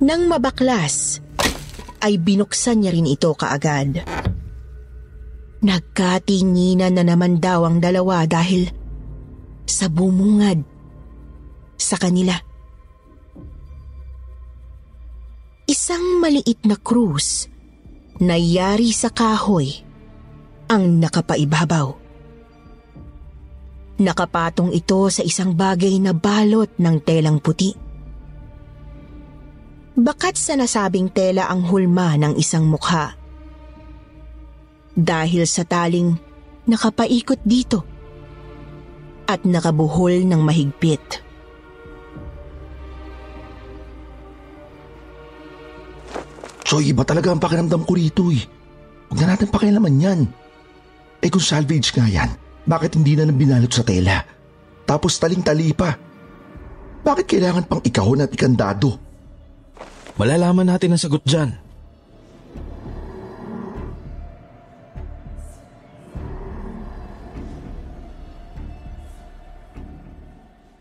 Nang 0.00 0.22
mabaklas, 0.24 1.20
ay 2.00 2.16
binuksan 2.16 2.80
niya 2.80 2.96
rin 2.96 3.04
ito 3.04 3.32
kaagad. 3.36 4.00
Nagkatinginan 5.60 6.96
na 6.96 7.04
naman 7.04 7.40
daw 7.40 7.68
ang 7.68 7.80
dalawa 7.80 8.24
dahil 8.24 8.68
sa 9.68 9.90
bumungad 9.92 10.64
sa 11.76 12.00
kanila. 12.00 12.36
Isang 15.66 16.22
maliit 16.22 16.62
na 16.64 16.78
krus 16.78 17.50
na 18.22 18.38
yari 18.38 18.94
sa 18.94 19.10
kahoy 19.10 19.82
ang 20.72 21.02
nakapaibabaw. 21.02 22.05
Nakapatong 23.96 24.76
ito 24.76 25.08
sa 25.08 25.24
isang 25.24 25.56
bagay 25.56 25.96
na 25.96 26.12
balot 26.12 26.68
ng 26.76 26.96
telang 27.00 27.40
puti. 27.40 27.72
Bakat 29.96 30.36
sa 30.36 30.52
nasabing 30.52 31.08
tela 31.08 31.48
ang 31.48 31.64
hulma 31.64 32.20
ng 32.20 32.36
isang 32.36 32.68
mukha. 32.68 33.16
Dahil 34.92 35.48
sa 35.48 35.64
taling 35.64 36.12
nakapaikot 36.68 37.40
dito 37.40 37.80
at 39.24 39.48
nakabuhol 39.48 40.28
ng 40.28 40.40
mahigpit. 40.44 41.24
Choy, 46.68 46.92
iba 46.92 47.06
talaga 47.08 47.32
ang 47.32 47.40
pakiramdam 47.40 47.88
ko 47.88 47.92
rito 47.96 48.28
eh. 48.28 48.44
Huwag 49.08 49.18
na 49.24 49.32
natin 49.32 49.48
pakialaman 49.48 49.96
yan. 50.02 50.20
Eh 51.24 51.30
kung 51.32 51.40
salvage 51.40 51.96
nga 51.96 52.04
yan, 52.04 52.28
bakit 52.66 52.98
hindi 52.98 53.14
na 53.14 53.22
nang 53.22 53.38
binalot 53.38 53.70
sa 53.70 53.86
tela? 53.86 54.26
Tapos 54.82 55.14
taling-tali 55.22 55.70
pa. 55.70 55.94
Bakit 57.06 57.26
kailangan 57.30 57.66
pang 57.70 57.82
ikahon 57.82 58.26
at 58.26 58.34
ikandado? 58.34 58.98
Malalaman 60.18 60.66
natin 60.66 60.90
ang 60.90 61.00
sagot 61.00 61.22
dyan. 61.22 61.54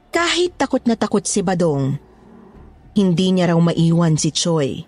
Kahit 0.10 0.58
takot 0.58 0.82
na 0.90 0.98
takot 0.98 1.22
si 1.22 1.46
Badong, 1.46 2.02
hindi 2.98 3.28
niya 3.30 3.54
raw 3.54 3.60
maiwan 3.62 4.18
si 4.18 4.34
Choi. 4.34 4.82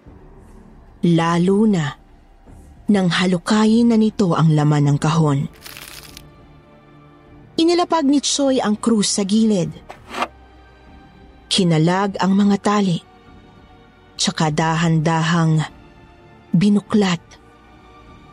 Lalo 1.05 1.67
na 1.69 1.93
nang 2.88 3.12
halukayin 3.12 3.91
na 3.91 3.99
nito 3.99 4.33
ang 4.33 4.55
laman 4.55 4.89
ng 4.89 4.97
kahon. 4.97 5.45
Inilapag 7.57 8.05
ni 8.05 8.21
Choi 8.21 8.61
ang 8.61 8.77
krus 8.77 9.17
sa 9.17 9.25
gilid. 9.25 9.73
Kinalag 11.49 12.13
ang 12.21 12.37
mga 12.37 12.57
tali. 12.61 13.01
Tsaka 14.13 14.53
dahan-dahang 14.53 15.65
binuklat 16.53 17.17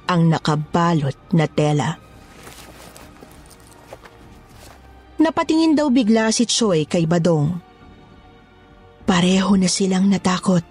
ang 0.05 0.29
nakabalot 0.29 1.17
na 1.33 1.49
tela. 1.49 1.97
Napatingin 5.17 5.73
daw 5.73 5.89
bigla 5.89 6.29
si 6.29 6.45
Choi 6.45 6.85
kay 6.85 7.09
Badong. 7.09 7.49
Pareho 9.09 9.57
na 9.57 9.73
silang 9.73 10.05
natakot. 10.13 10.65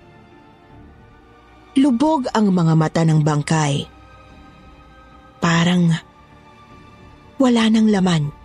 Lubog 1.82 2.30
ang 2.38 2.54
mga 2.54 2.74
mata 2.78 3.02
ng 3.02 3.18
bangkay. 3.26 3.90
Parang 5.42 5.90
wala 7.42 7.66
nang 7.74 7.90
laman. 7.90 8.43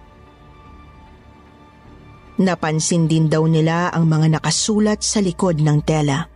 Napansin 2.38 3.10
din 3.10 3.26
daw 3.26 3.50
nila 3.50 3.90
ang 3.90 4.06
mga 4.06 4.38
nakasulat 4.38 5.02
sa 5.02 5.18
likod 5.18 5.58
ng 5.58 5.78
tela. 5.82 6.30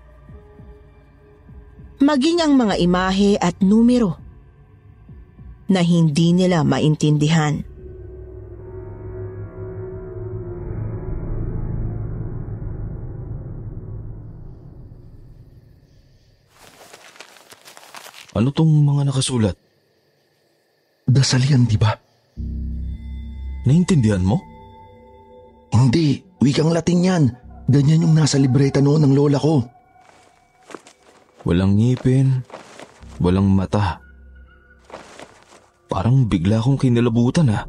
Maging 2.03 2.43
ang 2.43 2.59
mga 2.59 2.75
imahe 2.83 3.39
at 3.39 3.63
numero 3.63 4.19
na 5.71 5.79
hindi 5.79 6.35
nila 6.35 6.67
maintindihan. 6.67 7.63
Ano 18.35 18.51
tong 18.51 18.75
mga 18.75 19.07
nakasulat? 19.07 19.55
Dasal 21.07 21.47
yan, 21.47 21.71
di 21.71 21.79
ba? 21.79 21.95
Naintindihan 23.63 24.27
mo? 24.27 24.52
Hindi, 25.73 26.21
wikang 26.39 26.71
Latin 26.71 27.01
yan. 27.01 27.25
Ganyan 27.69 28.05
yung 28.05 28.15
nasa 28.15 28.37
libreta 28.37 28.85
noon 28.85 29.09
ng 29.09 29.15
lola 29.17 29.39
ko. 29.41 29.65
Walang 31.43 31.75
ngipin, 31.75 32.45
walang 33.19 33.51
mata. 33.51 33.99
Parang 35.91 36.29
bigla 36.29 36.63
akong 36.63 36.79
kinilabutan 36.79 37.51
ha. 37.51 37.67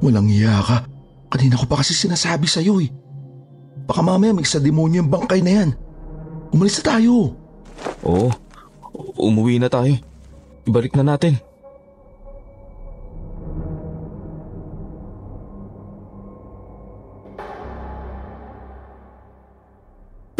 Walang 0.00 0.28
iya 0.28 0.60
ka. 0.60 0.86
Kanina 1.30 1.60
ko 1.60 1.64
pa 1.70 1.80
kasi 1.80 1.94
sinasabi 1.94 2.50
sa'yo 2.50 2.82
eh. 2.82 2.90
Baka 3.86 4.02
mamaya 4.02 4.34
may 4.34 4.46
sa 4.46 4.62
demonyo 4.62 5.02
yung 5.02 5.10
bangkay 5.12 5.40
na 5.42 5.52
yan. 5.62 5.70
Umalis 6.50 6.82
na 6.82 6.98
tayo. 6.98 7.34
Oo, 8.02 8.28
umuwi 9.18 9.62
na 9.62 9.70
tayo. 9.70 9.94
Ibalik 10.66 10.94
na 10.98 11.14
natin. 11.14 11.38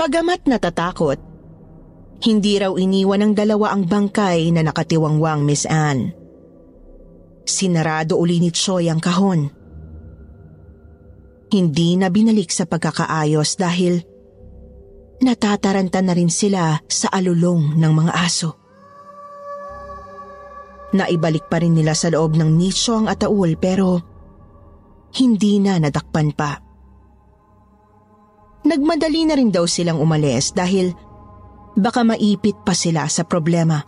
Pagamat 0.00 0.48
natatakot, 0.48 1.20
hindi 2.24 2.56
raw 2.56 2.72
iniwan 2.72 3.20
ng 3.20 3.32
dalawa 3.36 3.76
ang 3.76 3.84
bangkay 3.84 4.48
na 4.48 4.64
nakatiwangwang 4.64 5.44
Miss 5.44 5.68
Anne. 5.68 6.16
Sinarado 7.44 8.16
uli 8.16 8.40
ni 8.40 8.48
Choi 8.48 8.88
ang 8.88 8.96
kahon. 8.96 9.52
Hindi 11.52 12.00
na 12.00 12.08
binalik 12.08 12.48
sa 12.48 12.64
pagkakaayos 12.64 13.60
dahil 13.60 14.00
natataranta 15.20 16.00
na 16.00 16.16
rin 16.16 16.32
sila 16.32 16.80
sa 16.88 17.12
alulong 17.12 17.76
ng 17.76 17.92
mga 17.92 18.12
aso. 18.16 18.56
Naibalik 20.96 21.44
pa 21.52 21.60
rin 21.60 21.76
nila 21.76 21.92
sa 21.92 22.08
loob 22.08 22.40
ng 22.40 22.48
nicho 22.56 22.96
ang 22.96 23.04
ataul 23.04 23.52
pero 23.60 24.00
hindi 25.20 25.60
na 25.60 25.76
nadakpan 25.76 26.32
pa. 26.32 26.69
Nagmadali 28.70 29.26
na 29.26 29.34
rin 29.34 29.50
daw 29.50 29.66
silang 29.66 29.98
umalis 29.98 30.54
dahil 30.54 30.94
baka 31.74 32.06
maipit 32.06 32.54
pa 32.62 32.70
sila 32.70 33.10
sa 33.10 33.26
problema. 33.26 33.82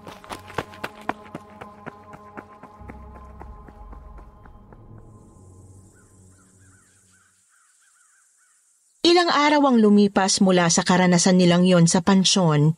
Ilang 9.06 9.30
araw 9.30 9.70
ang 9.70 9.78
lumipas 9.78 10.42
mula 10.42 10.66
sa 10.66 10.82
karanasan 10.82 11.38
nilang 11.38 11.62
yon 11.62 11.86
sa 11.86 12.02
pansyon, 12.02 12.74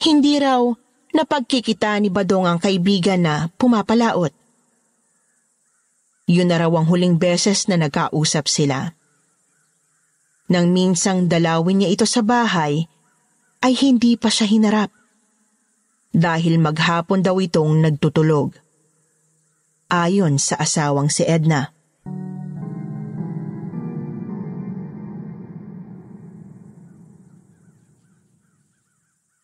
hindi 0.00 0.40
raw 0.40 0.64
napagkikita 1.12 2.00
ni 2.00 2.08
Badong 2.08 2.48
ang 2.48 2.56
kaibigan 2.56 3.20
na 3.20 3.52
pumapalaot. 3.60 4.32
Yun 6.24 6.48
na 6.48 6.56
raw 6.56 6.72
ang 6.72 6.88
huling 6.88 7.20
beses 7.20 7.68
na 7.68 7.76
nagkausap 7.76 8.48
sila. 8.48 8.96
Nang 10.44 10.76
minsang 10.76 11.24
dalawin 11.24 11.80
niya 11.80 11.88
ito 11.96 12.04
sa 12.04 12.20
bahay, 12.20 12.84
ay 13.64 13.72
hindi 13.80 14.20
pa 14.20 14.28
siya 14.28 14.44
hinarap. 14.44 14.92
Dahil 16.12 16.60
maghapon 16.60 17.24
daw 17.24 17.40
itong 17.40 17.80
nagtutulog. 17.80 18.52
Ayon 19.88 20.36
sa 20.36 20.60
asawang 20.60 21.08
si 21.08 21.24
Edna. 21.24 21.72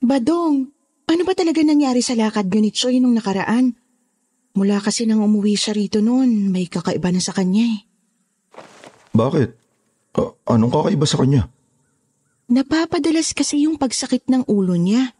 Badong, 0.00 0.68
ano 1.06 1.22
ba 1.22 1.32
talaga 1.38 1.62
nangyari 1.62 2.02
sa 2.02 2.18
lakad 2.18 2.50
ni 2.50 2.72
Choy 2.74 2.98
nung 2.98 3.14
nakaraan? 3.16 3.78
Mula 4.58 4.82
kasi 4.82 5.06
nang 5.06 5.22
umuwi 5.22 5.54
siya 5.54 5.72
rito 5.72 6.02
noon, 6.02 6.50
may 6.50 6.66
kakaiba 6.66 7.08
na 7.14 7.22
sa 7.22 7.30
kanya 7.30 7.62
eh. 7.62 7.80
Bakit? 9.14 9.59
A- 10.18 10.34
anong 10.50 10.72
kakaiba 10.74 11.06
sa 11.06 11.20
kanya? 11.22 11.46
Napapadalas 12.50 13.30
kasi 13.30 13.62
yung 13.62 13.78
pagsakit 13.78 14.26
ng 14.26 14.42
ulo 14.50 14.74
niya. 14.74 15.14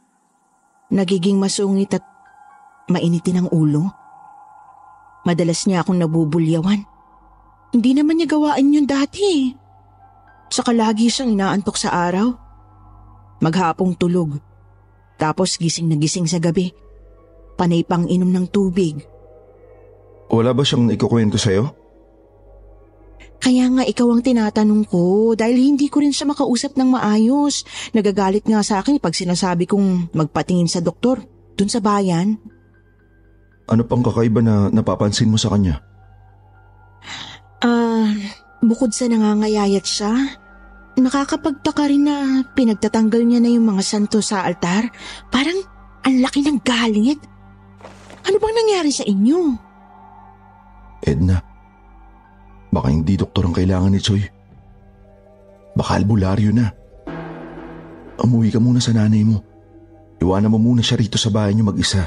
Nagiging 0.91 1.39
masungit 1.39 1.95
at 1.95 2.03
mainitin 2.91 3.47
ang 3.47 3.49
ulo. 3.55 3.87
Madalas 5.23 5.63
niya 5.71 5.87
akong 5.87 6.01
nabubulyawan. 6.01 6.83
Hindi 7.71 7.91
naman 7.95 8.19
niya 8.19 8.35
gawaan 8.35 8.75
yun 8.75 8.87
dati. 8.91 9.55
Tsaka 10.51 10.75
lagi 10.75 11.07
siyang 11.07 11.39
inaantok 11.39 11.79
sa 11.79 11.95
araw. 11.95 12.35
Maghapong 13.39 13.95
tulog. 13.95 14.43
Tapos 15.15 15.55
gising 15.55 15.87
na 15.87 15.95
gising 15.95 16.27
sa 16.27 16.43
gabi. 16.43 16.75
Panay 17.55 17.87
pang 17.87 18.11
inom 18.11 18.27
ng 18.27 18.51
tubig. 18.51 18.99
Wala 20.27 20.51
ba 20.51 20.67
siyang 20.67 20.91
ikukwento 20.91 21.39
sa'yo? 21.39 21.71
Kaya 23.41 23.73
nga 23.73 23.85
ikaw 23.89 24.07
ang 24.13 24.21
tinatanong 24.21 24.85
ko 24.85 25.33
dahil 25.33 25.57
hindi 25.57 25.89
ko 25.89 26.05
rin 26.05 26.13
siya 26.13 26.29
makausap 26.29 26.77
ng 26.77 26.93
maayos. 26.93 27.65
Nagagalit 27.97 28.45
nga 28.45 28.61
sa 28.61 28.85
akin 28.85 29.01
pag 29.01 29.17
sinasabi 29.17 29.65
kong 29.65 30.13
magpatingin 30.13 30.69
sa 30.69 30.85
doktor 30.85 31.25
dun 31.57 31.73
sa 31.73 31.81
bayan. 31.81 32.37
Ano 33.65 33.83
pang 33.89 34.05
kakaiba 34.05 34.45
na 34.45 34.69
napapansin 34.69 35.33
mo 35.33 35.41
sa 35.41 35.49
kanya? 35.57 35.81
Ah, 37.65 38.13
bukod 38.61 38.93
sa 38.93 39.09
nangangayayat 39.09 39.85
siya, 39.89 40.13
Nakakapagtaka 41.01 41.89
rin 41.89 42.05
na 42.05 42.45
pinagtatanggal 42.53 43.23
niya 43.25 43.41
na 43.41 43.51
yung 43.51 43.73
mga 43.73 43.83
santo 43.85 44.21
sa 44.21 44.45
altar. 44.45 44.91
Parang 45.33 45.57
ang 46.05 46.17
laki 46.21 46.45
ng 46.45 46.61
galit. 46.61 47.21
Ano 48.27 48.37
bang 48.37 48.57
nangyari 48.59 48.93
sa 48.93 49.07
inyo? 49.07 49.39
Edna, 51.01 51.41
baka 52.71 52.89
hindi 52.91 53.19
doktor 53.19 53.47
ang 53.47 53.55
kailangan 53.55 53.91
ni 53.91 54.01
Choy. 54.01 54.23
Baka 55.75 55.99
albularyo 55.99 56.51
na. 56.55 56.71
Umuwi 58.21 58.51
ka 58.55 58.59
muna 58.63 58.79
sa 58.79 58.95
nanay 58.95 59.23
mo. 59.27 59.43
Iwanan 60.21 60.53
mo 60.53 60.59
muna 60.61 60.85
siya 60.85 61.01
rito 61.01 61.17
sa 61.17 61.33
bahay 61.33 61.57
niyo 61.57 61.67
mag-isa. 61.67 62.07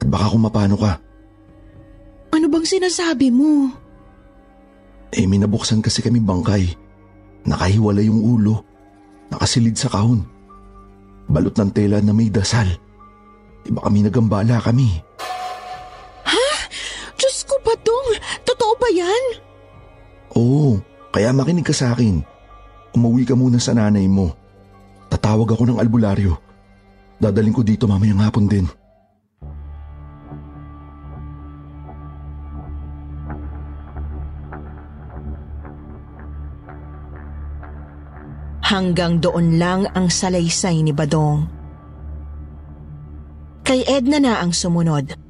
At 0.00 0.06
baka 0.08 0.32
kung 0.32 0.42
mapano 0.42 0.76
ka. 0.80 0.98
Ano 2.34 2.46
bang 2.50 2.66
sinasabi 2.66 3.28
mo? 3.30 3.70
Eh, 5.14 5.28
minabuksan 5.28 5.78
kasi 5.78 6.02
kami 6.02 6.18
bangkay. 6.18 6.74
Nakahiwala 7.46 8.00
yung 8.02 8.18
ulo. 8.18 8.64
Nakasilid 9.30 9.76
sa 9.78 9.92
kahon. 9.92 10.24
Balot 11.28 11.54
ng 11.54 11.70
tela 11.70 12.00
na 12.00 12.10
may 12.10 12.32
dasal. 12.32 12.66
Iba 13.64 13.84
kami 13.84 14.04
nagambala 14.04 14.58
kami. 14.64 15.00
Ha? 16.24 16.46
Diyos 17.14 17.44
ko 17.44 17.56
ba 17.62 17.76
dong? 17.84 18.18
Totoo 18.42 18.74
ba 18.80 18.88
yan? 18.90 19.43
Oo, 20.34 20.82
kaya 21.14 21.30
makinig 21.30 21.62
ka 21.62 21.74
sa 21.74 21.94
akin. 21.94 22.22
Umuwi 22.94 23.26
ka 23.26 23.38
muna 23.38 23.62
sa 23.62 23.74
nanay 23.74 24.10
mo. 24.10 24.34
Tatawag 25.10 25.54
ako 25.54 25.62
ng 25.70 25.78
albularyo. 25.78 26.34
Dadaling 27.22 27.54
ko 27.54 27.62
dito 27.62 27.86
mamayang 27.86 28.22
hapon 28.22 28.50
din. 28.50 28.66
Hanggang 38.64 39.22
doon 39.22 39.60
lang 39.60 39.86
ang 39.94 40.10
salaysay 40.10 40.82
ni 40.82 40.90
Badong. 40.90 41.46
Kay 43.62 43.86
Edna 43.86 44.18
na 44.18 44.42
ang 44.42 44.50
sumunod. 44.50 45.23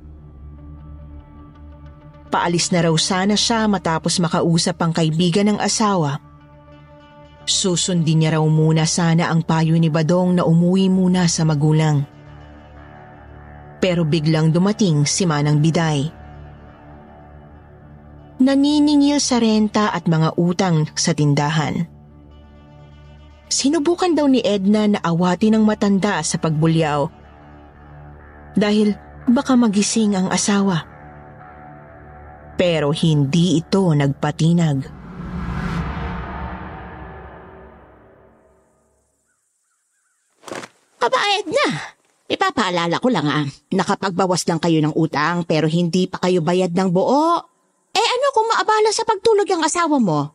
Paalis 2.34 2.74
na 2.74 2.82
raw 2.82 2.94
sana 2.98 3.38
siya 3.38 3.70
matapos 3.70 4.18
makausap 4.18 4.74
ang 4.82 4.90
kaibigan 4.90 5.54
ng 5.54 5.58
asawa. 5.62 6.18
Susundin 7.46 8.26
niya 8.26 8.34
raw 8.34 8.42
muna 8.42 8.90
sana 8.90 9.30
ang 9.30 9.46
payo 9.46 9.78
ni 9.78 9.86
Badong 9.86 10.34
na 10.34 10.42
umuwi 10.42 10.90
muna 10.90 11.30
sa 11.30 11.46
magulang. 11.46 12.02
Pero 13.78 14.02
biglang 14.02 14.50
dumating 14.50 15.06
si 15.06 15.30
Manang 15.30 15.62
Biday. 15.62 16.10
Naniningil 18.42 19.22
sa 19.22 19.38
renta 19.38 19.94
at 19.94 20.10
mga 20.10 20.34
utang 20.34 20.90
sa 20.98 21.14
tindahan. 21.14 21.86
Sinubukan 23.46 24.10
daw 24.10 24.26
ni 24.26 24.42
Edna 24.42 24.90
na 24.90 24.98
awati 24.98 25.54
ng 25.54 25.62
matanda 25.62 26.18
sa 26.26 26.42
pagbulyaw. 26.42 27.06
Dahil 28.58 28.98
baka 29.30 29.54
magising 29.54 30.18
ang 30.18 30.34
asawa. 30.34 30.93
Pero 32.54 32.94
hindi 32.94 33.58
ito 33.58 33.90
nagpatinag. 33.94 34.78
Aba, 41.04 41.20
Edna. 41.38 41.94
Ipapaalala 42.24 42.96
ko 42.98 43.08
lang 43.12 43.26
ah, 43.28 43.46
nakapagbawas 43.70 44.48
lang 44.48 44.58
kayo 44.58 44.80
ng 44.80 44.96
utang 44.96 45.44
pero 45.44 45.68
hindi 45.68 46.08
pa 46.08 46.18
kayo 46.18 46.40
bayad 46.40 46.72
ng 46.72 46.88
buo. 46.88 47.38
Eh 47.94 48.02
ano 48.02 48.26
kung 48.34 48.48
maabala 48.50 48.90
sa 48.90 49.06
pagtulog 49.06 49.46
ang 49.46 49.62
asawa 49.62 50.02
mo? 50.02 50.33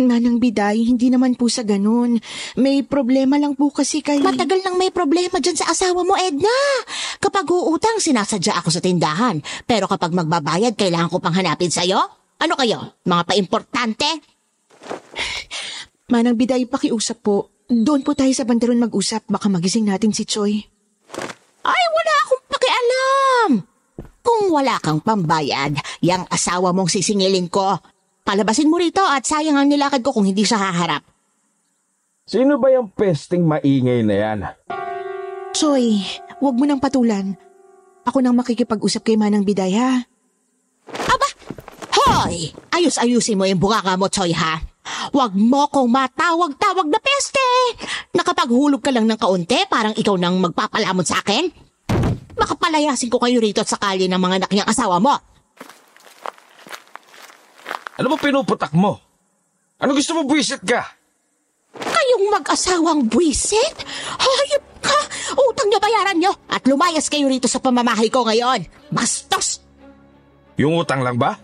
Manang 0.00 0.40
Biday, 0.40 0.88
hindi 0.88 1.12
naman 1.12 1.36
po 1.36 1.52
sa 1.52 1.60
ganun. 1.68 2.16
May 2.56 2.80
problema 2.80 3.36
lang 3.36 3.52
po 3.52 3.68
kasi 3.68 4.00
kay... 4.00 4.24
Matagal 4.24 4.64
nang 4.64 4.80
may 4.80 4.88
problema 4.88 5.36
dyan 5.36 5.52
sa 5.52 5.68
asawa 5.68 6.00
mo, 6.00 6.16
Edna. 6.16 6.48
Kapag 7.20 7.44
uutang, 7.44 8.00
sinasadya 8.00 8.56
ako 8.56 8.72
sa 8.72 8.80
tindahan. 8.80 9.44
Pero 9.68 9.84
kapag 9.84 10.16
magbabayad, 10.16 10.80
kailangan 10.80 11.12
ko 11.12 11.20
pang 11.20 11.36
hanapin 11.36 11.68
sa'yo? 11.68 12.00
Ano 12.40 12.56
kayo? 12.56 13.04
Mga 13.04 13.36
paimportante? 13.36 14.08
Manang 16.08 16.40
Biday, 16.40 16.64
pakiusap 16.64 17.20
po. 17.20 17.52
Doon 17.68 18.00
po 18.00 18.16
tayo 18.16 18.32
sa 18.32 18.48
banderon 18.48 18.80
mag-usap. 18.80 19.28
Baka 19.28 19.52
magising 19.52 19.92
natin 19.92 20.16
si 20.16 20.24
Choi. 20.24 20.56
Ay, 21.68 21.84
wala 21.92 22.14
akong 22.24 22.44
pakialam. 22.48 23.50
Kung 24.24 24.42
wala 24.56 24.80
kang 24.80 25.04
pambayad, 25.04 25.76
yang 26.00 26.24
asawa 26.32 26.72
mong 26.72 26.88
sisingilin 26.88 27.52
ko. 27.52 27.76
Palabasin 28.22 28.70
mo 28.70 28.78
rito 28.78 29.02
at 29.02 29.26
sayang 29.26 29.58
ang 29.58 29.66
nilakad 29.66 29.98
ko 30.06 30.14
kung 30.14 30.26
hindi 30.26 30.46
siya 30.46 30.62
haharap. 30.62 31.02
Sino 32.22 32.54
ba 32.62 32.70
yung 32.70 32.86
pesting 32.94 33.42
maingay 33.42 34.06
na 34.06 34.14
yan? 34.14 34.38
Choi, 35.52 36.00
wag 36.38 36.54
mo 36.54 36.64
nang 36.64 36.78
patulan. 36.78 37.34
Ako 38.06 38.22
nang 38.22 38.38
makikipag-usap 38.38 39.02
kay 39.02 39.18
Manang 39.18 39.42
Biday, 39.42 39.74
ha? 39.74 40.06
Aba! 40.90 41.28
Hoy! 41.92 42.54
Ayos-ayusin 42.70 43.38
mo 43.38 43.44
yung 43.46 43.58
bunganga 43.58 43.98
mo, 43.98 44.06
Choy, 44.06 44.34
ha? 44.34 44.62
Huwag 45.12 45.34
mo 45.34 45.66
kong 45.68 45.90
matawag-tawag 45.90 46.86
na 46.88 46.98
peste! 47.02 47.42
Nakapaghulog 48.14 48.82
ka 48.82 48.94
lang 48.94 49.10
ng 49.10 49.18
kaunti, 49.18 49.66
parang 49.66 49.94
ikaw 49.98 50.14
nang 50.14 50.38
magpapalamon 50.38 51.06
sa 51.06 51.20
akin? 51.20 51.50
Makapalayasin 52.38 53.10
ko 53.10 53.18
kayo 53.18 53.42
rito 53.42 53.62
sa 53.66 53.78
kalye 53.78 54.06
ng 54.06 54.18
mga 54.18 54.46
anak 54.46 54.50
niyang 54.50 54.70
asawa 54.70 54.98
mo. 55.02 55.14
Ano 58.02 58.10
ba 58.10 58.18
pinuputak 58.18 58.74
mo? 58.74 58.98
Ano 59.78 59.94
gusto 59.94 60.18
mo 60.18 60.26
buwisit 60.26 60.58
ka? 60.66 60.82
Kayong 61.78 62.34
mag-asawang 62.34 63.06
buwisit? 63.06 63.78
Hayop 64.18 64.64
ka! 64.82 64.98
Utang 65.38 65.70
niyo 65.70 65.78
bayaran 65.78 66.18
niyo 66.18 66.34
at 66.50 66.66
lumayas 66.66 67.06
kayo 67.06 67.30
rito 67.30 67.46
sa 67.46 67.62
pamamahay 67.62 68.10
ko 68.10 68.26
ngayon. 68.26 68.66
Bastos! 68.90 69.62
Yung 70.58 70.82
utang 70.82 71.06
lang 71.06 71.14
ba? 71.14 71.38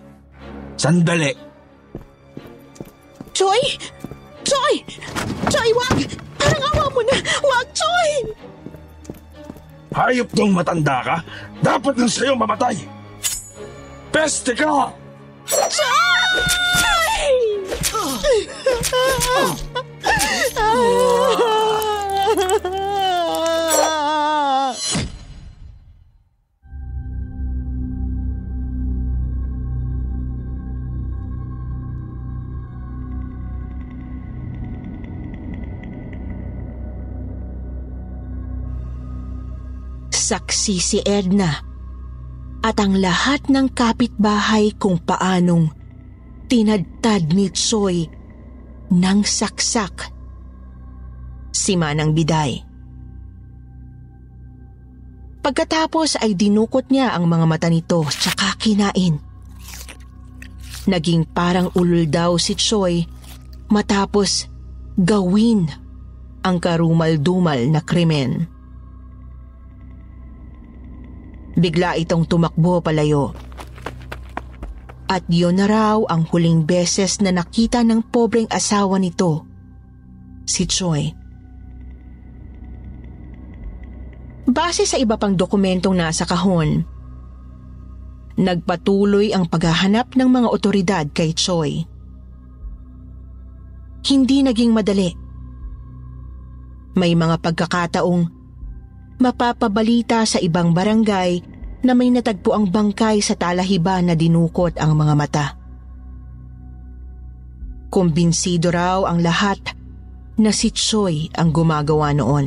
Sandali. 0.74 1.30
Choy! 3.30 3.62
Choy! 4.42 4.82
Choy, 5.46 5.70
wag! 5.78 5.98
Parang 6.42 6.64
awa 6.74 6.90
mo 6.90 7.06
na! 7.06 7.22
Wag, 7.22 7.66
Choy! 7.70 8.10
Hayop 9.94 10.26
tong 10.34 10.50
matanda 10.50 11.06
ka. 11.06 11.16
Dapat 11.62 12.02
lang 12.02 12.10
sa'yo 12.10 12.34
mamatay. 12.34 12.74
Peste 14.10 14.58
ka! 14.58 15.06
Saksi 40.28 40.76
si 40.76 41.00
Edna 41.08 41.67
at 42.62 42.76
ang 42.82 42.98
lahat 42.98 43.46
ng 43.46 43.70
kapitbahay 43.70 44.74
kung 44.76 44.98
paanong 44.98 45.70
tinadtad 46.50 47.30
ni 47.30 47.52
Choi 47.54 48.08
ng 48.88 49.18
saksak 49.22 50.10
si 51.52 51.76
Manang 51.76 52.16
Biday. 52.16 52.64
Pagkatapos 55.38 56.20
ay 56.20 56.34
dinukot 56.34 56.90
niya 56.92 57.14
ang 57.14 57.24
mga 57.30 57.46
mata 57.46 57.68
nito 57.70 58.04
tsaka 58.04 58.58
kinain. 58.58 59.16
Naging 60.88 61.28
parang 61.30 61.72
ulul 61.76 62.08
daw 62.08 62.36
si 62.40 62.56
Choi 62.56 63.04
matapos 63.68 64.48
gawin 64.98 65.68
ang 66.42 66.56
karumal-dumal 66.58 67.60
na 67.68 67.80
krimen. 67.84 68.57
Bigla 71.58 71.98
itong 71.98 72.30
tumakbo 72.30 72.78
palayo. 72.78 73.34
At 75.10 75.26
yun 75.26 75.58
na 75.58 75.66
raw 75.66 75.98
ang 76.06 76.22
huling 76.30 76.62
beses 76.62 77.18
na 77.18 77.34
nakita 77.34 77.82
ng 77.82 78.06
pobreng 78.14 78.46
asawa 78.46 79.02
nito, 79.02 79.42
si 80.46 80.70
Choi. 80.70 81.10
Base 84.48 84.86
sa 84.86 84.96
iba 85.02 85.18
pang 85.18 85.34
dokumentong 85.34 85.98
nasa 85.98 86.22
kahon, 86.22 86.86
nagpatuloy 88.38 89.34
ang 89.34 89.50
paghahanap 89.50 90.14
ng 90.14 90.28
mga 90.30 90.48
otoridad 90.48 91.04
kay 91.10 91.34
Choi. 91.34 91.82
Hindi 94.06 94.46
naging 94.46 94.70
madali. 94.70 95.10
May 96.94 97.18
mga 97.18 97.42
pagkakataong 97.42 98.37
mapapabalita 99.18 100.22
sa 100.22 100.38
ibang 100.38 100.70
barangay 100.70 101.42
na 101.82 101.92
may 101.94 102.10
natagpo 102.10 102.54
ang 102.54 102.70
bangkay 102.70 103.22
sa 103.22 103.34
talahiba 103.38 103.98
na 104.02 104.14
dinukot 104.18 104.78
ang 104.78 104.98
mga 104.98 105.14
mata. 105.14 105.46
Kumbinsido 107.88 108.70
raw 108.74 109.06
ang 109.06 109.22
lahat 109.22 109.58
na 110.38 110.54
si 110.54 110.70
Choi 110.70 111.30
ang 111.34 111.50
gumagawa 111.50 112.14
noon. 112.14 112.46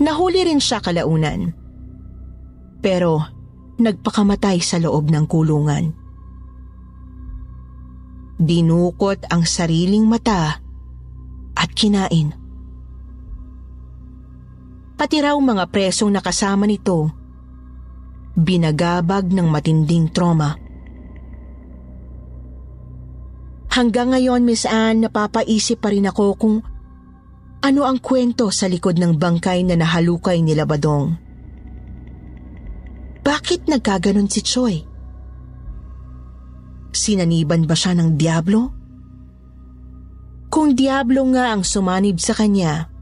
Nahuli 0.00 0.40
rin 0.44 0.60
siya 0.60 0.80
kalaunan. 0.80 1.52
Pero 2.84 3.24
nagpakamatay 3.80 4.60
sa 4.60 4.76
loob 4.76 5.08
ng 5.08 5.24
kulungan. 5.24 5.96
Dinukot 8.36 9.24
ang 9.30 9.48
sariling 9.48 10.04
mata 10.04 10.60
at 11.54 11.70
kinain. 11.72 12.43
Pati 14.94 15.18
raw 15.18 15.34
mga 15.34 15.66
presong 15.74 16.14
nakasama 16.14 16.70
nito, 16.70 17.10
binagabag 18.38 19.30
ng 19.30 19.46
matinding 19.50 20.10
trauma. 20.14 20.54
Hanggang 23.74 24.14
ngayon, 24.14 24.46
Miss 24.46 24.62
Anne, 24.70 25.10
napapaisip 25.10 25.82
pa 25.82 25.90
rin 25.90 26.06
ako 26.06 26.38
kung 26.38 26.56
ano 27.64 27.80
ang 27.82 27.98
kwento 27.98 28.54
sa 28.54 28.70
likod 28.70 28.94
ng 29.02 29.18
bangkay 29.18 29.66
na 29.66 29.74
nahalukay 29.74 30.38
ni 30.38 30.54
Labadong. 30.54 31.18
Bakit 33.24 33.66
nagkaganon 33.66 34.30
si 34.30 34.46
Choi? 34.46 34.76
Sinaniban 36.94 37.66
ba 37.66 37.74
siya 37.74 37.98
ng 37.98 38.14
Diablo? 38.14 38.70
Kung 40.54 40.78
Diablo 40.78 41.26
nga 41.34 41.50
ang 41.50 41.66
sumanib 41.66 42.22
sa 42.22 42.30
kanya, 42.30 42.93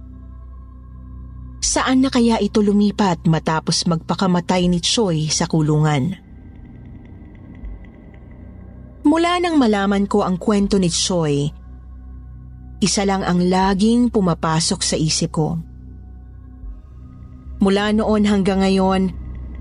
saan 1.62 2.02
na 2.02 2.10
kaya 2.10 2.42
ito 2.42 2.58
lumipat 2.58 3.22
matapos 3.30 3.86
magpakamatay 3.86 4.66
ni 4.66 4.82
Choi 4.82 5.30
sa 5.30 5.46
kulungan? 5.46 6.18
Mula 9.06 9.38
nang 9.38 9.56
malaman 9.62 10.10
ko 10.10 10.26
ang 10.26 10.42
kwento 10.42 10.76
ni 10.82 10.90
Choi, 10.90 11.46
isa 12.82 13.06
lang 13.06 13.22
ang 13.22 13.38
laging 13.38 14.10
pumapasok 14.10 14.80
sa 14.82 14.98
isip 14.98 15.30
ko. 15.38 15.54
Mula 17.62 17.94
noon 17.94 18.26
hanggang 18.26 18.58
ngayon, 18.66 19.14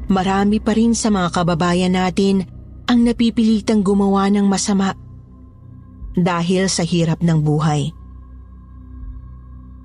marami 0.10 0.58
pa 0.58 0.74
rin 0.74 0.98
sa 0.98 1.14
mga 1.14 1.30
kababayan 1.30 1.94
natin 1.94 2.50
ang 2.90 3.06
napipilitang 3.06 3.86
gumawa 3.86 4.26
ng 4.34 4.50
masama 4.50 4.98
dahil 6.18 6.66
sa 6.66 6.82
hirap 6.82 7.22
ng 7.22 7.40
buhay. 7.46 7.94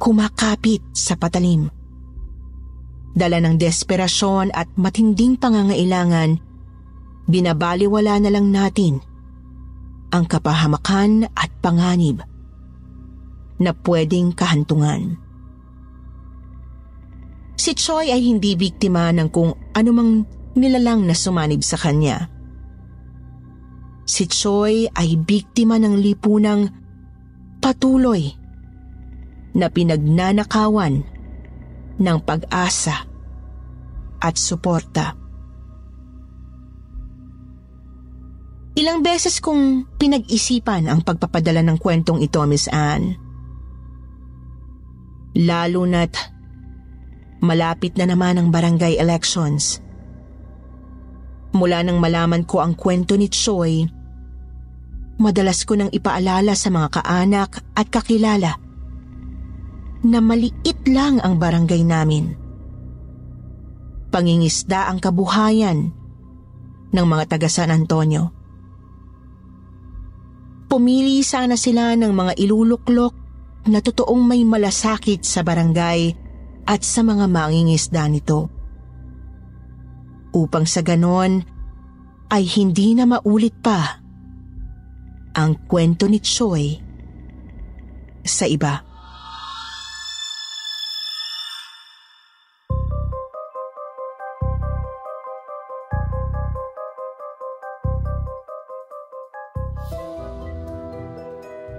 Kumakapit 0.01 0.81
sa 0.97 1.13
patalim. 1.21 1.76
Dala 3.17 3.41
ng 3.41 3.57
desperasyon 3.57 4.53
at 4.53 4.69
matinding 4.77 5.41
pangangailangan, 5.41 6.37
binabaliwala 7.25 8.21
na 8.21 8.29
lang 8.29 8.53
natin 8.53 9.01
ang 10.13 10.29
kapahamakan 10.29 11.25
at 11.33 11.49
panganib 11.65 12.21
na 13.57 13.73
pwedeng 13.73 14.37
kahantungan. 14.37 15.17
Si 17.57 17.73
Choi 17.73 18.13
ay 18.13 18.21
hindi 18.21 18.53
biktima 18.53 19.09
ng 19.17 19.33
kung 19.33 19.57
anumang 19.73 20.29
nilalang 20.53 21.09
na 21.09 21.17
sumanib 21.17 21.65
sa 21.65 21.81
kanya. 21.81 22.29
Si 24.05 24.29
Choi 24.29 24.87
ay 24.93 25.17
biktima 25.17 25.81
ng 25.81 25.97
lipunang 25.99 26.69
patuloy 27.65 28.29
na 29.57 29.73
pinagnanakawan 29.73 31.16
ng 31.97 32.19
pag-asa 32.25 33.05
at 34.21 34.35
suporta. 34.37 35.17
Ilang 38.77 39.01
beses 39.01 39.41
kong 39.41 39.89
pinag-isipan 39.97 40.85
ang 40.85 41.01
pagpapadala 41.01 41.65
ng 41.65 41.81
kwentong 41.81 42.21
ito, 42.21 42.45
Miss 42.45 42.69
Anne. 42.69 43.17
Lalo 45.37 45.89
na't 45.89 46.13
malapit 47.41 47.97
na 47.97 48.05
naman 48.09 48.37
ang 48.37 48.49
barangay 48.53 49.01
elections. 49.01 49.81
Mula 51.57 51.81
nang 51.81 51.97
malaman 52.05 52.45
ko 52.45 52.61
ang 52.61 52.77
kwento 52.77 53.17
ni 53.17 53.33
Choi, 53.33 53.89
madalas 55.17 55.65
ko 55.65 55.73
nang 55.73 55.89
ipaalala 55.89 56.53
sa 56.53 56.69
mga 56.69 57.01
kaanak 57.01 57.65
at 57.73 57.89
kakilala 57.89 58.66
na 60.05 60.21
maliit 60.21 60.85
lang 60.91 61.23
ang 61.25 61.41
barangay 61.41 61.83
namin. 61.87 62.37
Pangingisda 64.13 64.91
ang 64.91 65.01
kabuhayan 65.01 65.93
ng 66.93 67.07
mga 67.07 67.25
taga 67.37 67.49
San 67.49 67.73
Antonio. 67.73 68.33
Pumili 70.67 71.23
sana 71.23 71.55
sila 71.55 71.95
ng 71.95 72.13
mga 72.13 72.33
iluluklok 72.43 73.15
na 73.67 73.79
totoong 73.83 74.23
may 74.23 74.43
malasakit 74.43 75.23
sa 75.23 75.43
barangay 75.43 76.15
at 76.67 76.83
sa 76.83 77.07
mga 77.07 77.31
mangingisda 77.31 78.07
nito. 78.11 78.51
Upang 80.35 80.67
sa 80.69 80.83
ganon 80.83 81.41
ay 82.31 82.45
hindi 82.45 82.93
na 82.99 83.07
maulit 83.07 83.55
pa 83.63 84.03
ang 85.37 85.53
kwento 85.69 86.11
ni 86.11 86.19
Choi 86.19 86.67
sa 88.27 88.49
iba. 88.49 88.96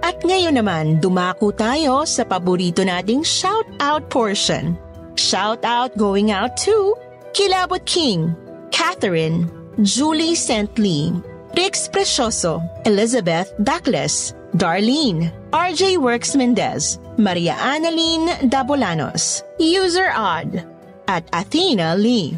At 0.08 0.24
ngayon 0.24 0.56
naman, 0.56 1.04
dumako 1.04 1.52
tayo 1.52 2.08
sa 2.08 2.24
paborito 2.24 2.80
nating 2.80 3.20
shout-out 3.20 4.08
portion. 4.08 4.72
Shout-out 5.20 5.92
going 6.00 6.32
out 6.32 6.56
to 6.64 6.96
Kilabot 7.36 7.84
King, 7.84 8.32
Catherine, 8.72 9.52
Julie 9.84 10.32
St. 10.32 10.72
Lee, 10.80 11.12
Rix 11.52 11.92
Precioso, 11.92 12.64
Elizabeth 12.88 13.52
Douglas, 13.60 14.32
Darlene, 14.56 15.28
RJ 15.52 16.00
Works 16.00 16.32
Mendez, 16.40 16.96
Maria 17.20 17.52
Annalyn 17.60 18.48
Dabolanos, 18.48 19.44
User 19.60 20.08
Odd, 20.16 20.64
at 21.04 21.28
Athena 21.36 21.92
Lee. 22.00 22.32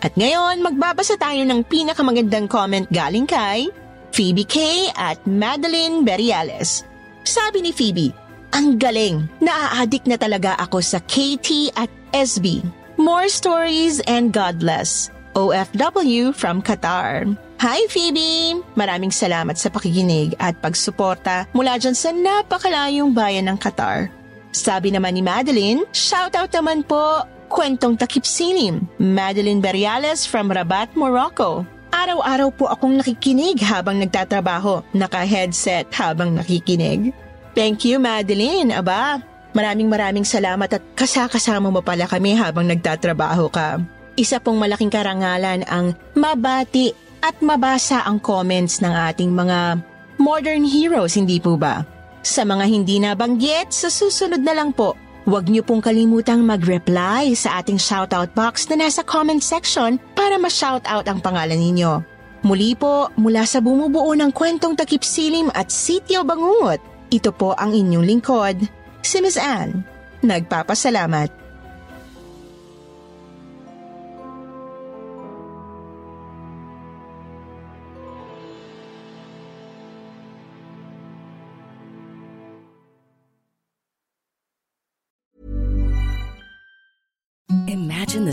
At 0.00 0.16
ngayon, 0.16 0.64
magbabasa 0.64 1.20
tayo 1.20 1.44
ng 1.44 1.60
pinakamagandang 1.68 2.48
comment 2.48 2.88
galing 2.88 3.28
kay 3.28 3.68
Phoebe 4.16 4.48
K. 4.48 4.88
at 4.96 5.20
Madeline 5.28 6.00
Beriales. 6.00 6.88
Sabi 7.28 7.60
ni 7.60 7.68
Phoebe, 7.68 8.16
ang 8.48 8.80
galing, 8.80 9.28
naaadik 9.44 10.08
na 10.08 10.16
talaga 10.16 10.56
ako 10.56 10.80
sa 10.80 11.04
KT 11.04 11.76
at 11.76 11.92
SB. 12.16 12.64
More 12.96 13.28
stories 13.28 14.00
and 14.08 14.32
God 14.32 14.56
bless. 14.56 15.12
OFW 15.36 16.32
from 16.32 16.64
Qatar. 16.64 17.28
Hi 17.60 17.84
Phoebe! 17.92 18.56
Maraming 18.72 19.12
salamat 19.12 19.60
sa 19.60 19.68
pakikinig 19.68 20.32
at 20.40 20.56
pagsuporta 20.64 21.44
mula 21.52 21.76
dyan 21.76 21.92
sa 21.92 22.08
napakalayong 22.08 23.12
bayan 23.12 23.52
ng 23.52 23.60
Qatar. 23.60 24.08
Sabi 24.48 24.96
naman 24.96 25.12
ni 25.12 25.20
Madeline, 25.20 25.84
shoutout 25.92 26.48
naman 26.56 26.88
po, 26.88 27.20
kwentong 27.52 28.00
takip 28.00 28.24
silim, 28.24 28.88
Madeline 28.96 29.60
Beriales 29.60 30.24
from 30.24 30.48
Rabat, 30.48 30.96
Morocco. 30.96 31.75
Araw-araw 31.96 32.48
po 32.52 32.68
akong 32.68 33.00
nakikinig 33.00 33.56
habang 33.64 33.96
nagtatrabaho, 33.96 34.84
naka-headset 34.92 35.88
habang 35.96 36.36
nakikinig. 36.36 37.16
Thank 37.56 37.88
you, 37.88 37.96
Madeline. 37.96 38.68
Aba, 38.68 39.24
maraming 39.56 39.88
maraming 39.88 40.28
salamat 40.28 40.68
at 40.76 40.84
kasakasama 40.92 41.72
mo 41.72 41.80
pala 41.80 42.04
kami 42.04 42.36
habang 42.36 42.68
nagtatrabaho 42.68 43.48
ka. 43.48 43.80
Isa 44.12 44.36
pong 44.44 44.60
malaking 44.60 44.92
karangalan 44.92 45.64
ang 45.64 45.96
mabati 46.12 46.92
at 47.24 47.40
mabasa 47.40 48.04
ang 48.04 48.20
comments 48.20 48.84
ng 48.84 48.92
ating 48.92 49.32
mga 49.32 49.80
modern 50.20 50.68
heroes, 50.68 51.16
hindi 51.16 51.40
po 51.40 51.56
ba? 51.56 51.80
Sa 52.20 52.44
mga 52.44 52.64
hindi 52.68 53.00
nabanggit, 53.00 53.72
sa 53.72 53.88
susunod 53.88 54.44
na 54.44 54.52
lang 54.52 54.76
po, 54.76 54.92
Huwag 55.26 55.50
niyo 55.50 55.66
pong 55.66 55.82
kalimutang 55.82 56.46
mag-reply 56.46 57.34
sa 57.34 57.58
ating 57.58 57.82
shoutout 57.82 58.30
box 58.30 58.70
na 58.70 58.86
nasa 58.86 59.02
comment 59.02 59.42
section 59.42 59.98
para 60.14 60.38
ma-shoutout 60.38 61.02
ang 61.02 61.18
pangalan 61.18 61.58
ninyo. 61.58 61.98
Muli 62.46 62.78
po, 62.78 63.10
mula 63.18 63.42
sa 63.42 63.58
bumubuo 63.58 64.14
ng 64.14 64.30
kwentong 64.30 64.78
takip 64.78 65.02
silim 65.02 65.50
at 65.50 65.74
sityo 65.74 66.22
bangungot, 66.22 66.78
ito 67.10 67.34
po 67.34 67.58
ang 67.58 67.74
inyong 67.74 68.06
lingkod, 68.06 68.70
si 69.02 69.18
Miss 69.18 69.34
Anne. 69.34 69.82
Nagpapasalamat. 70.22 71.45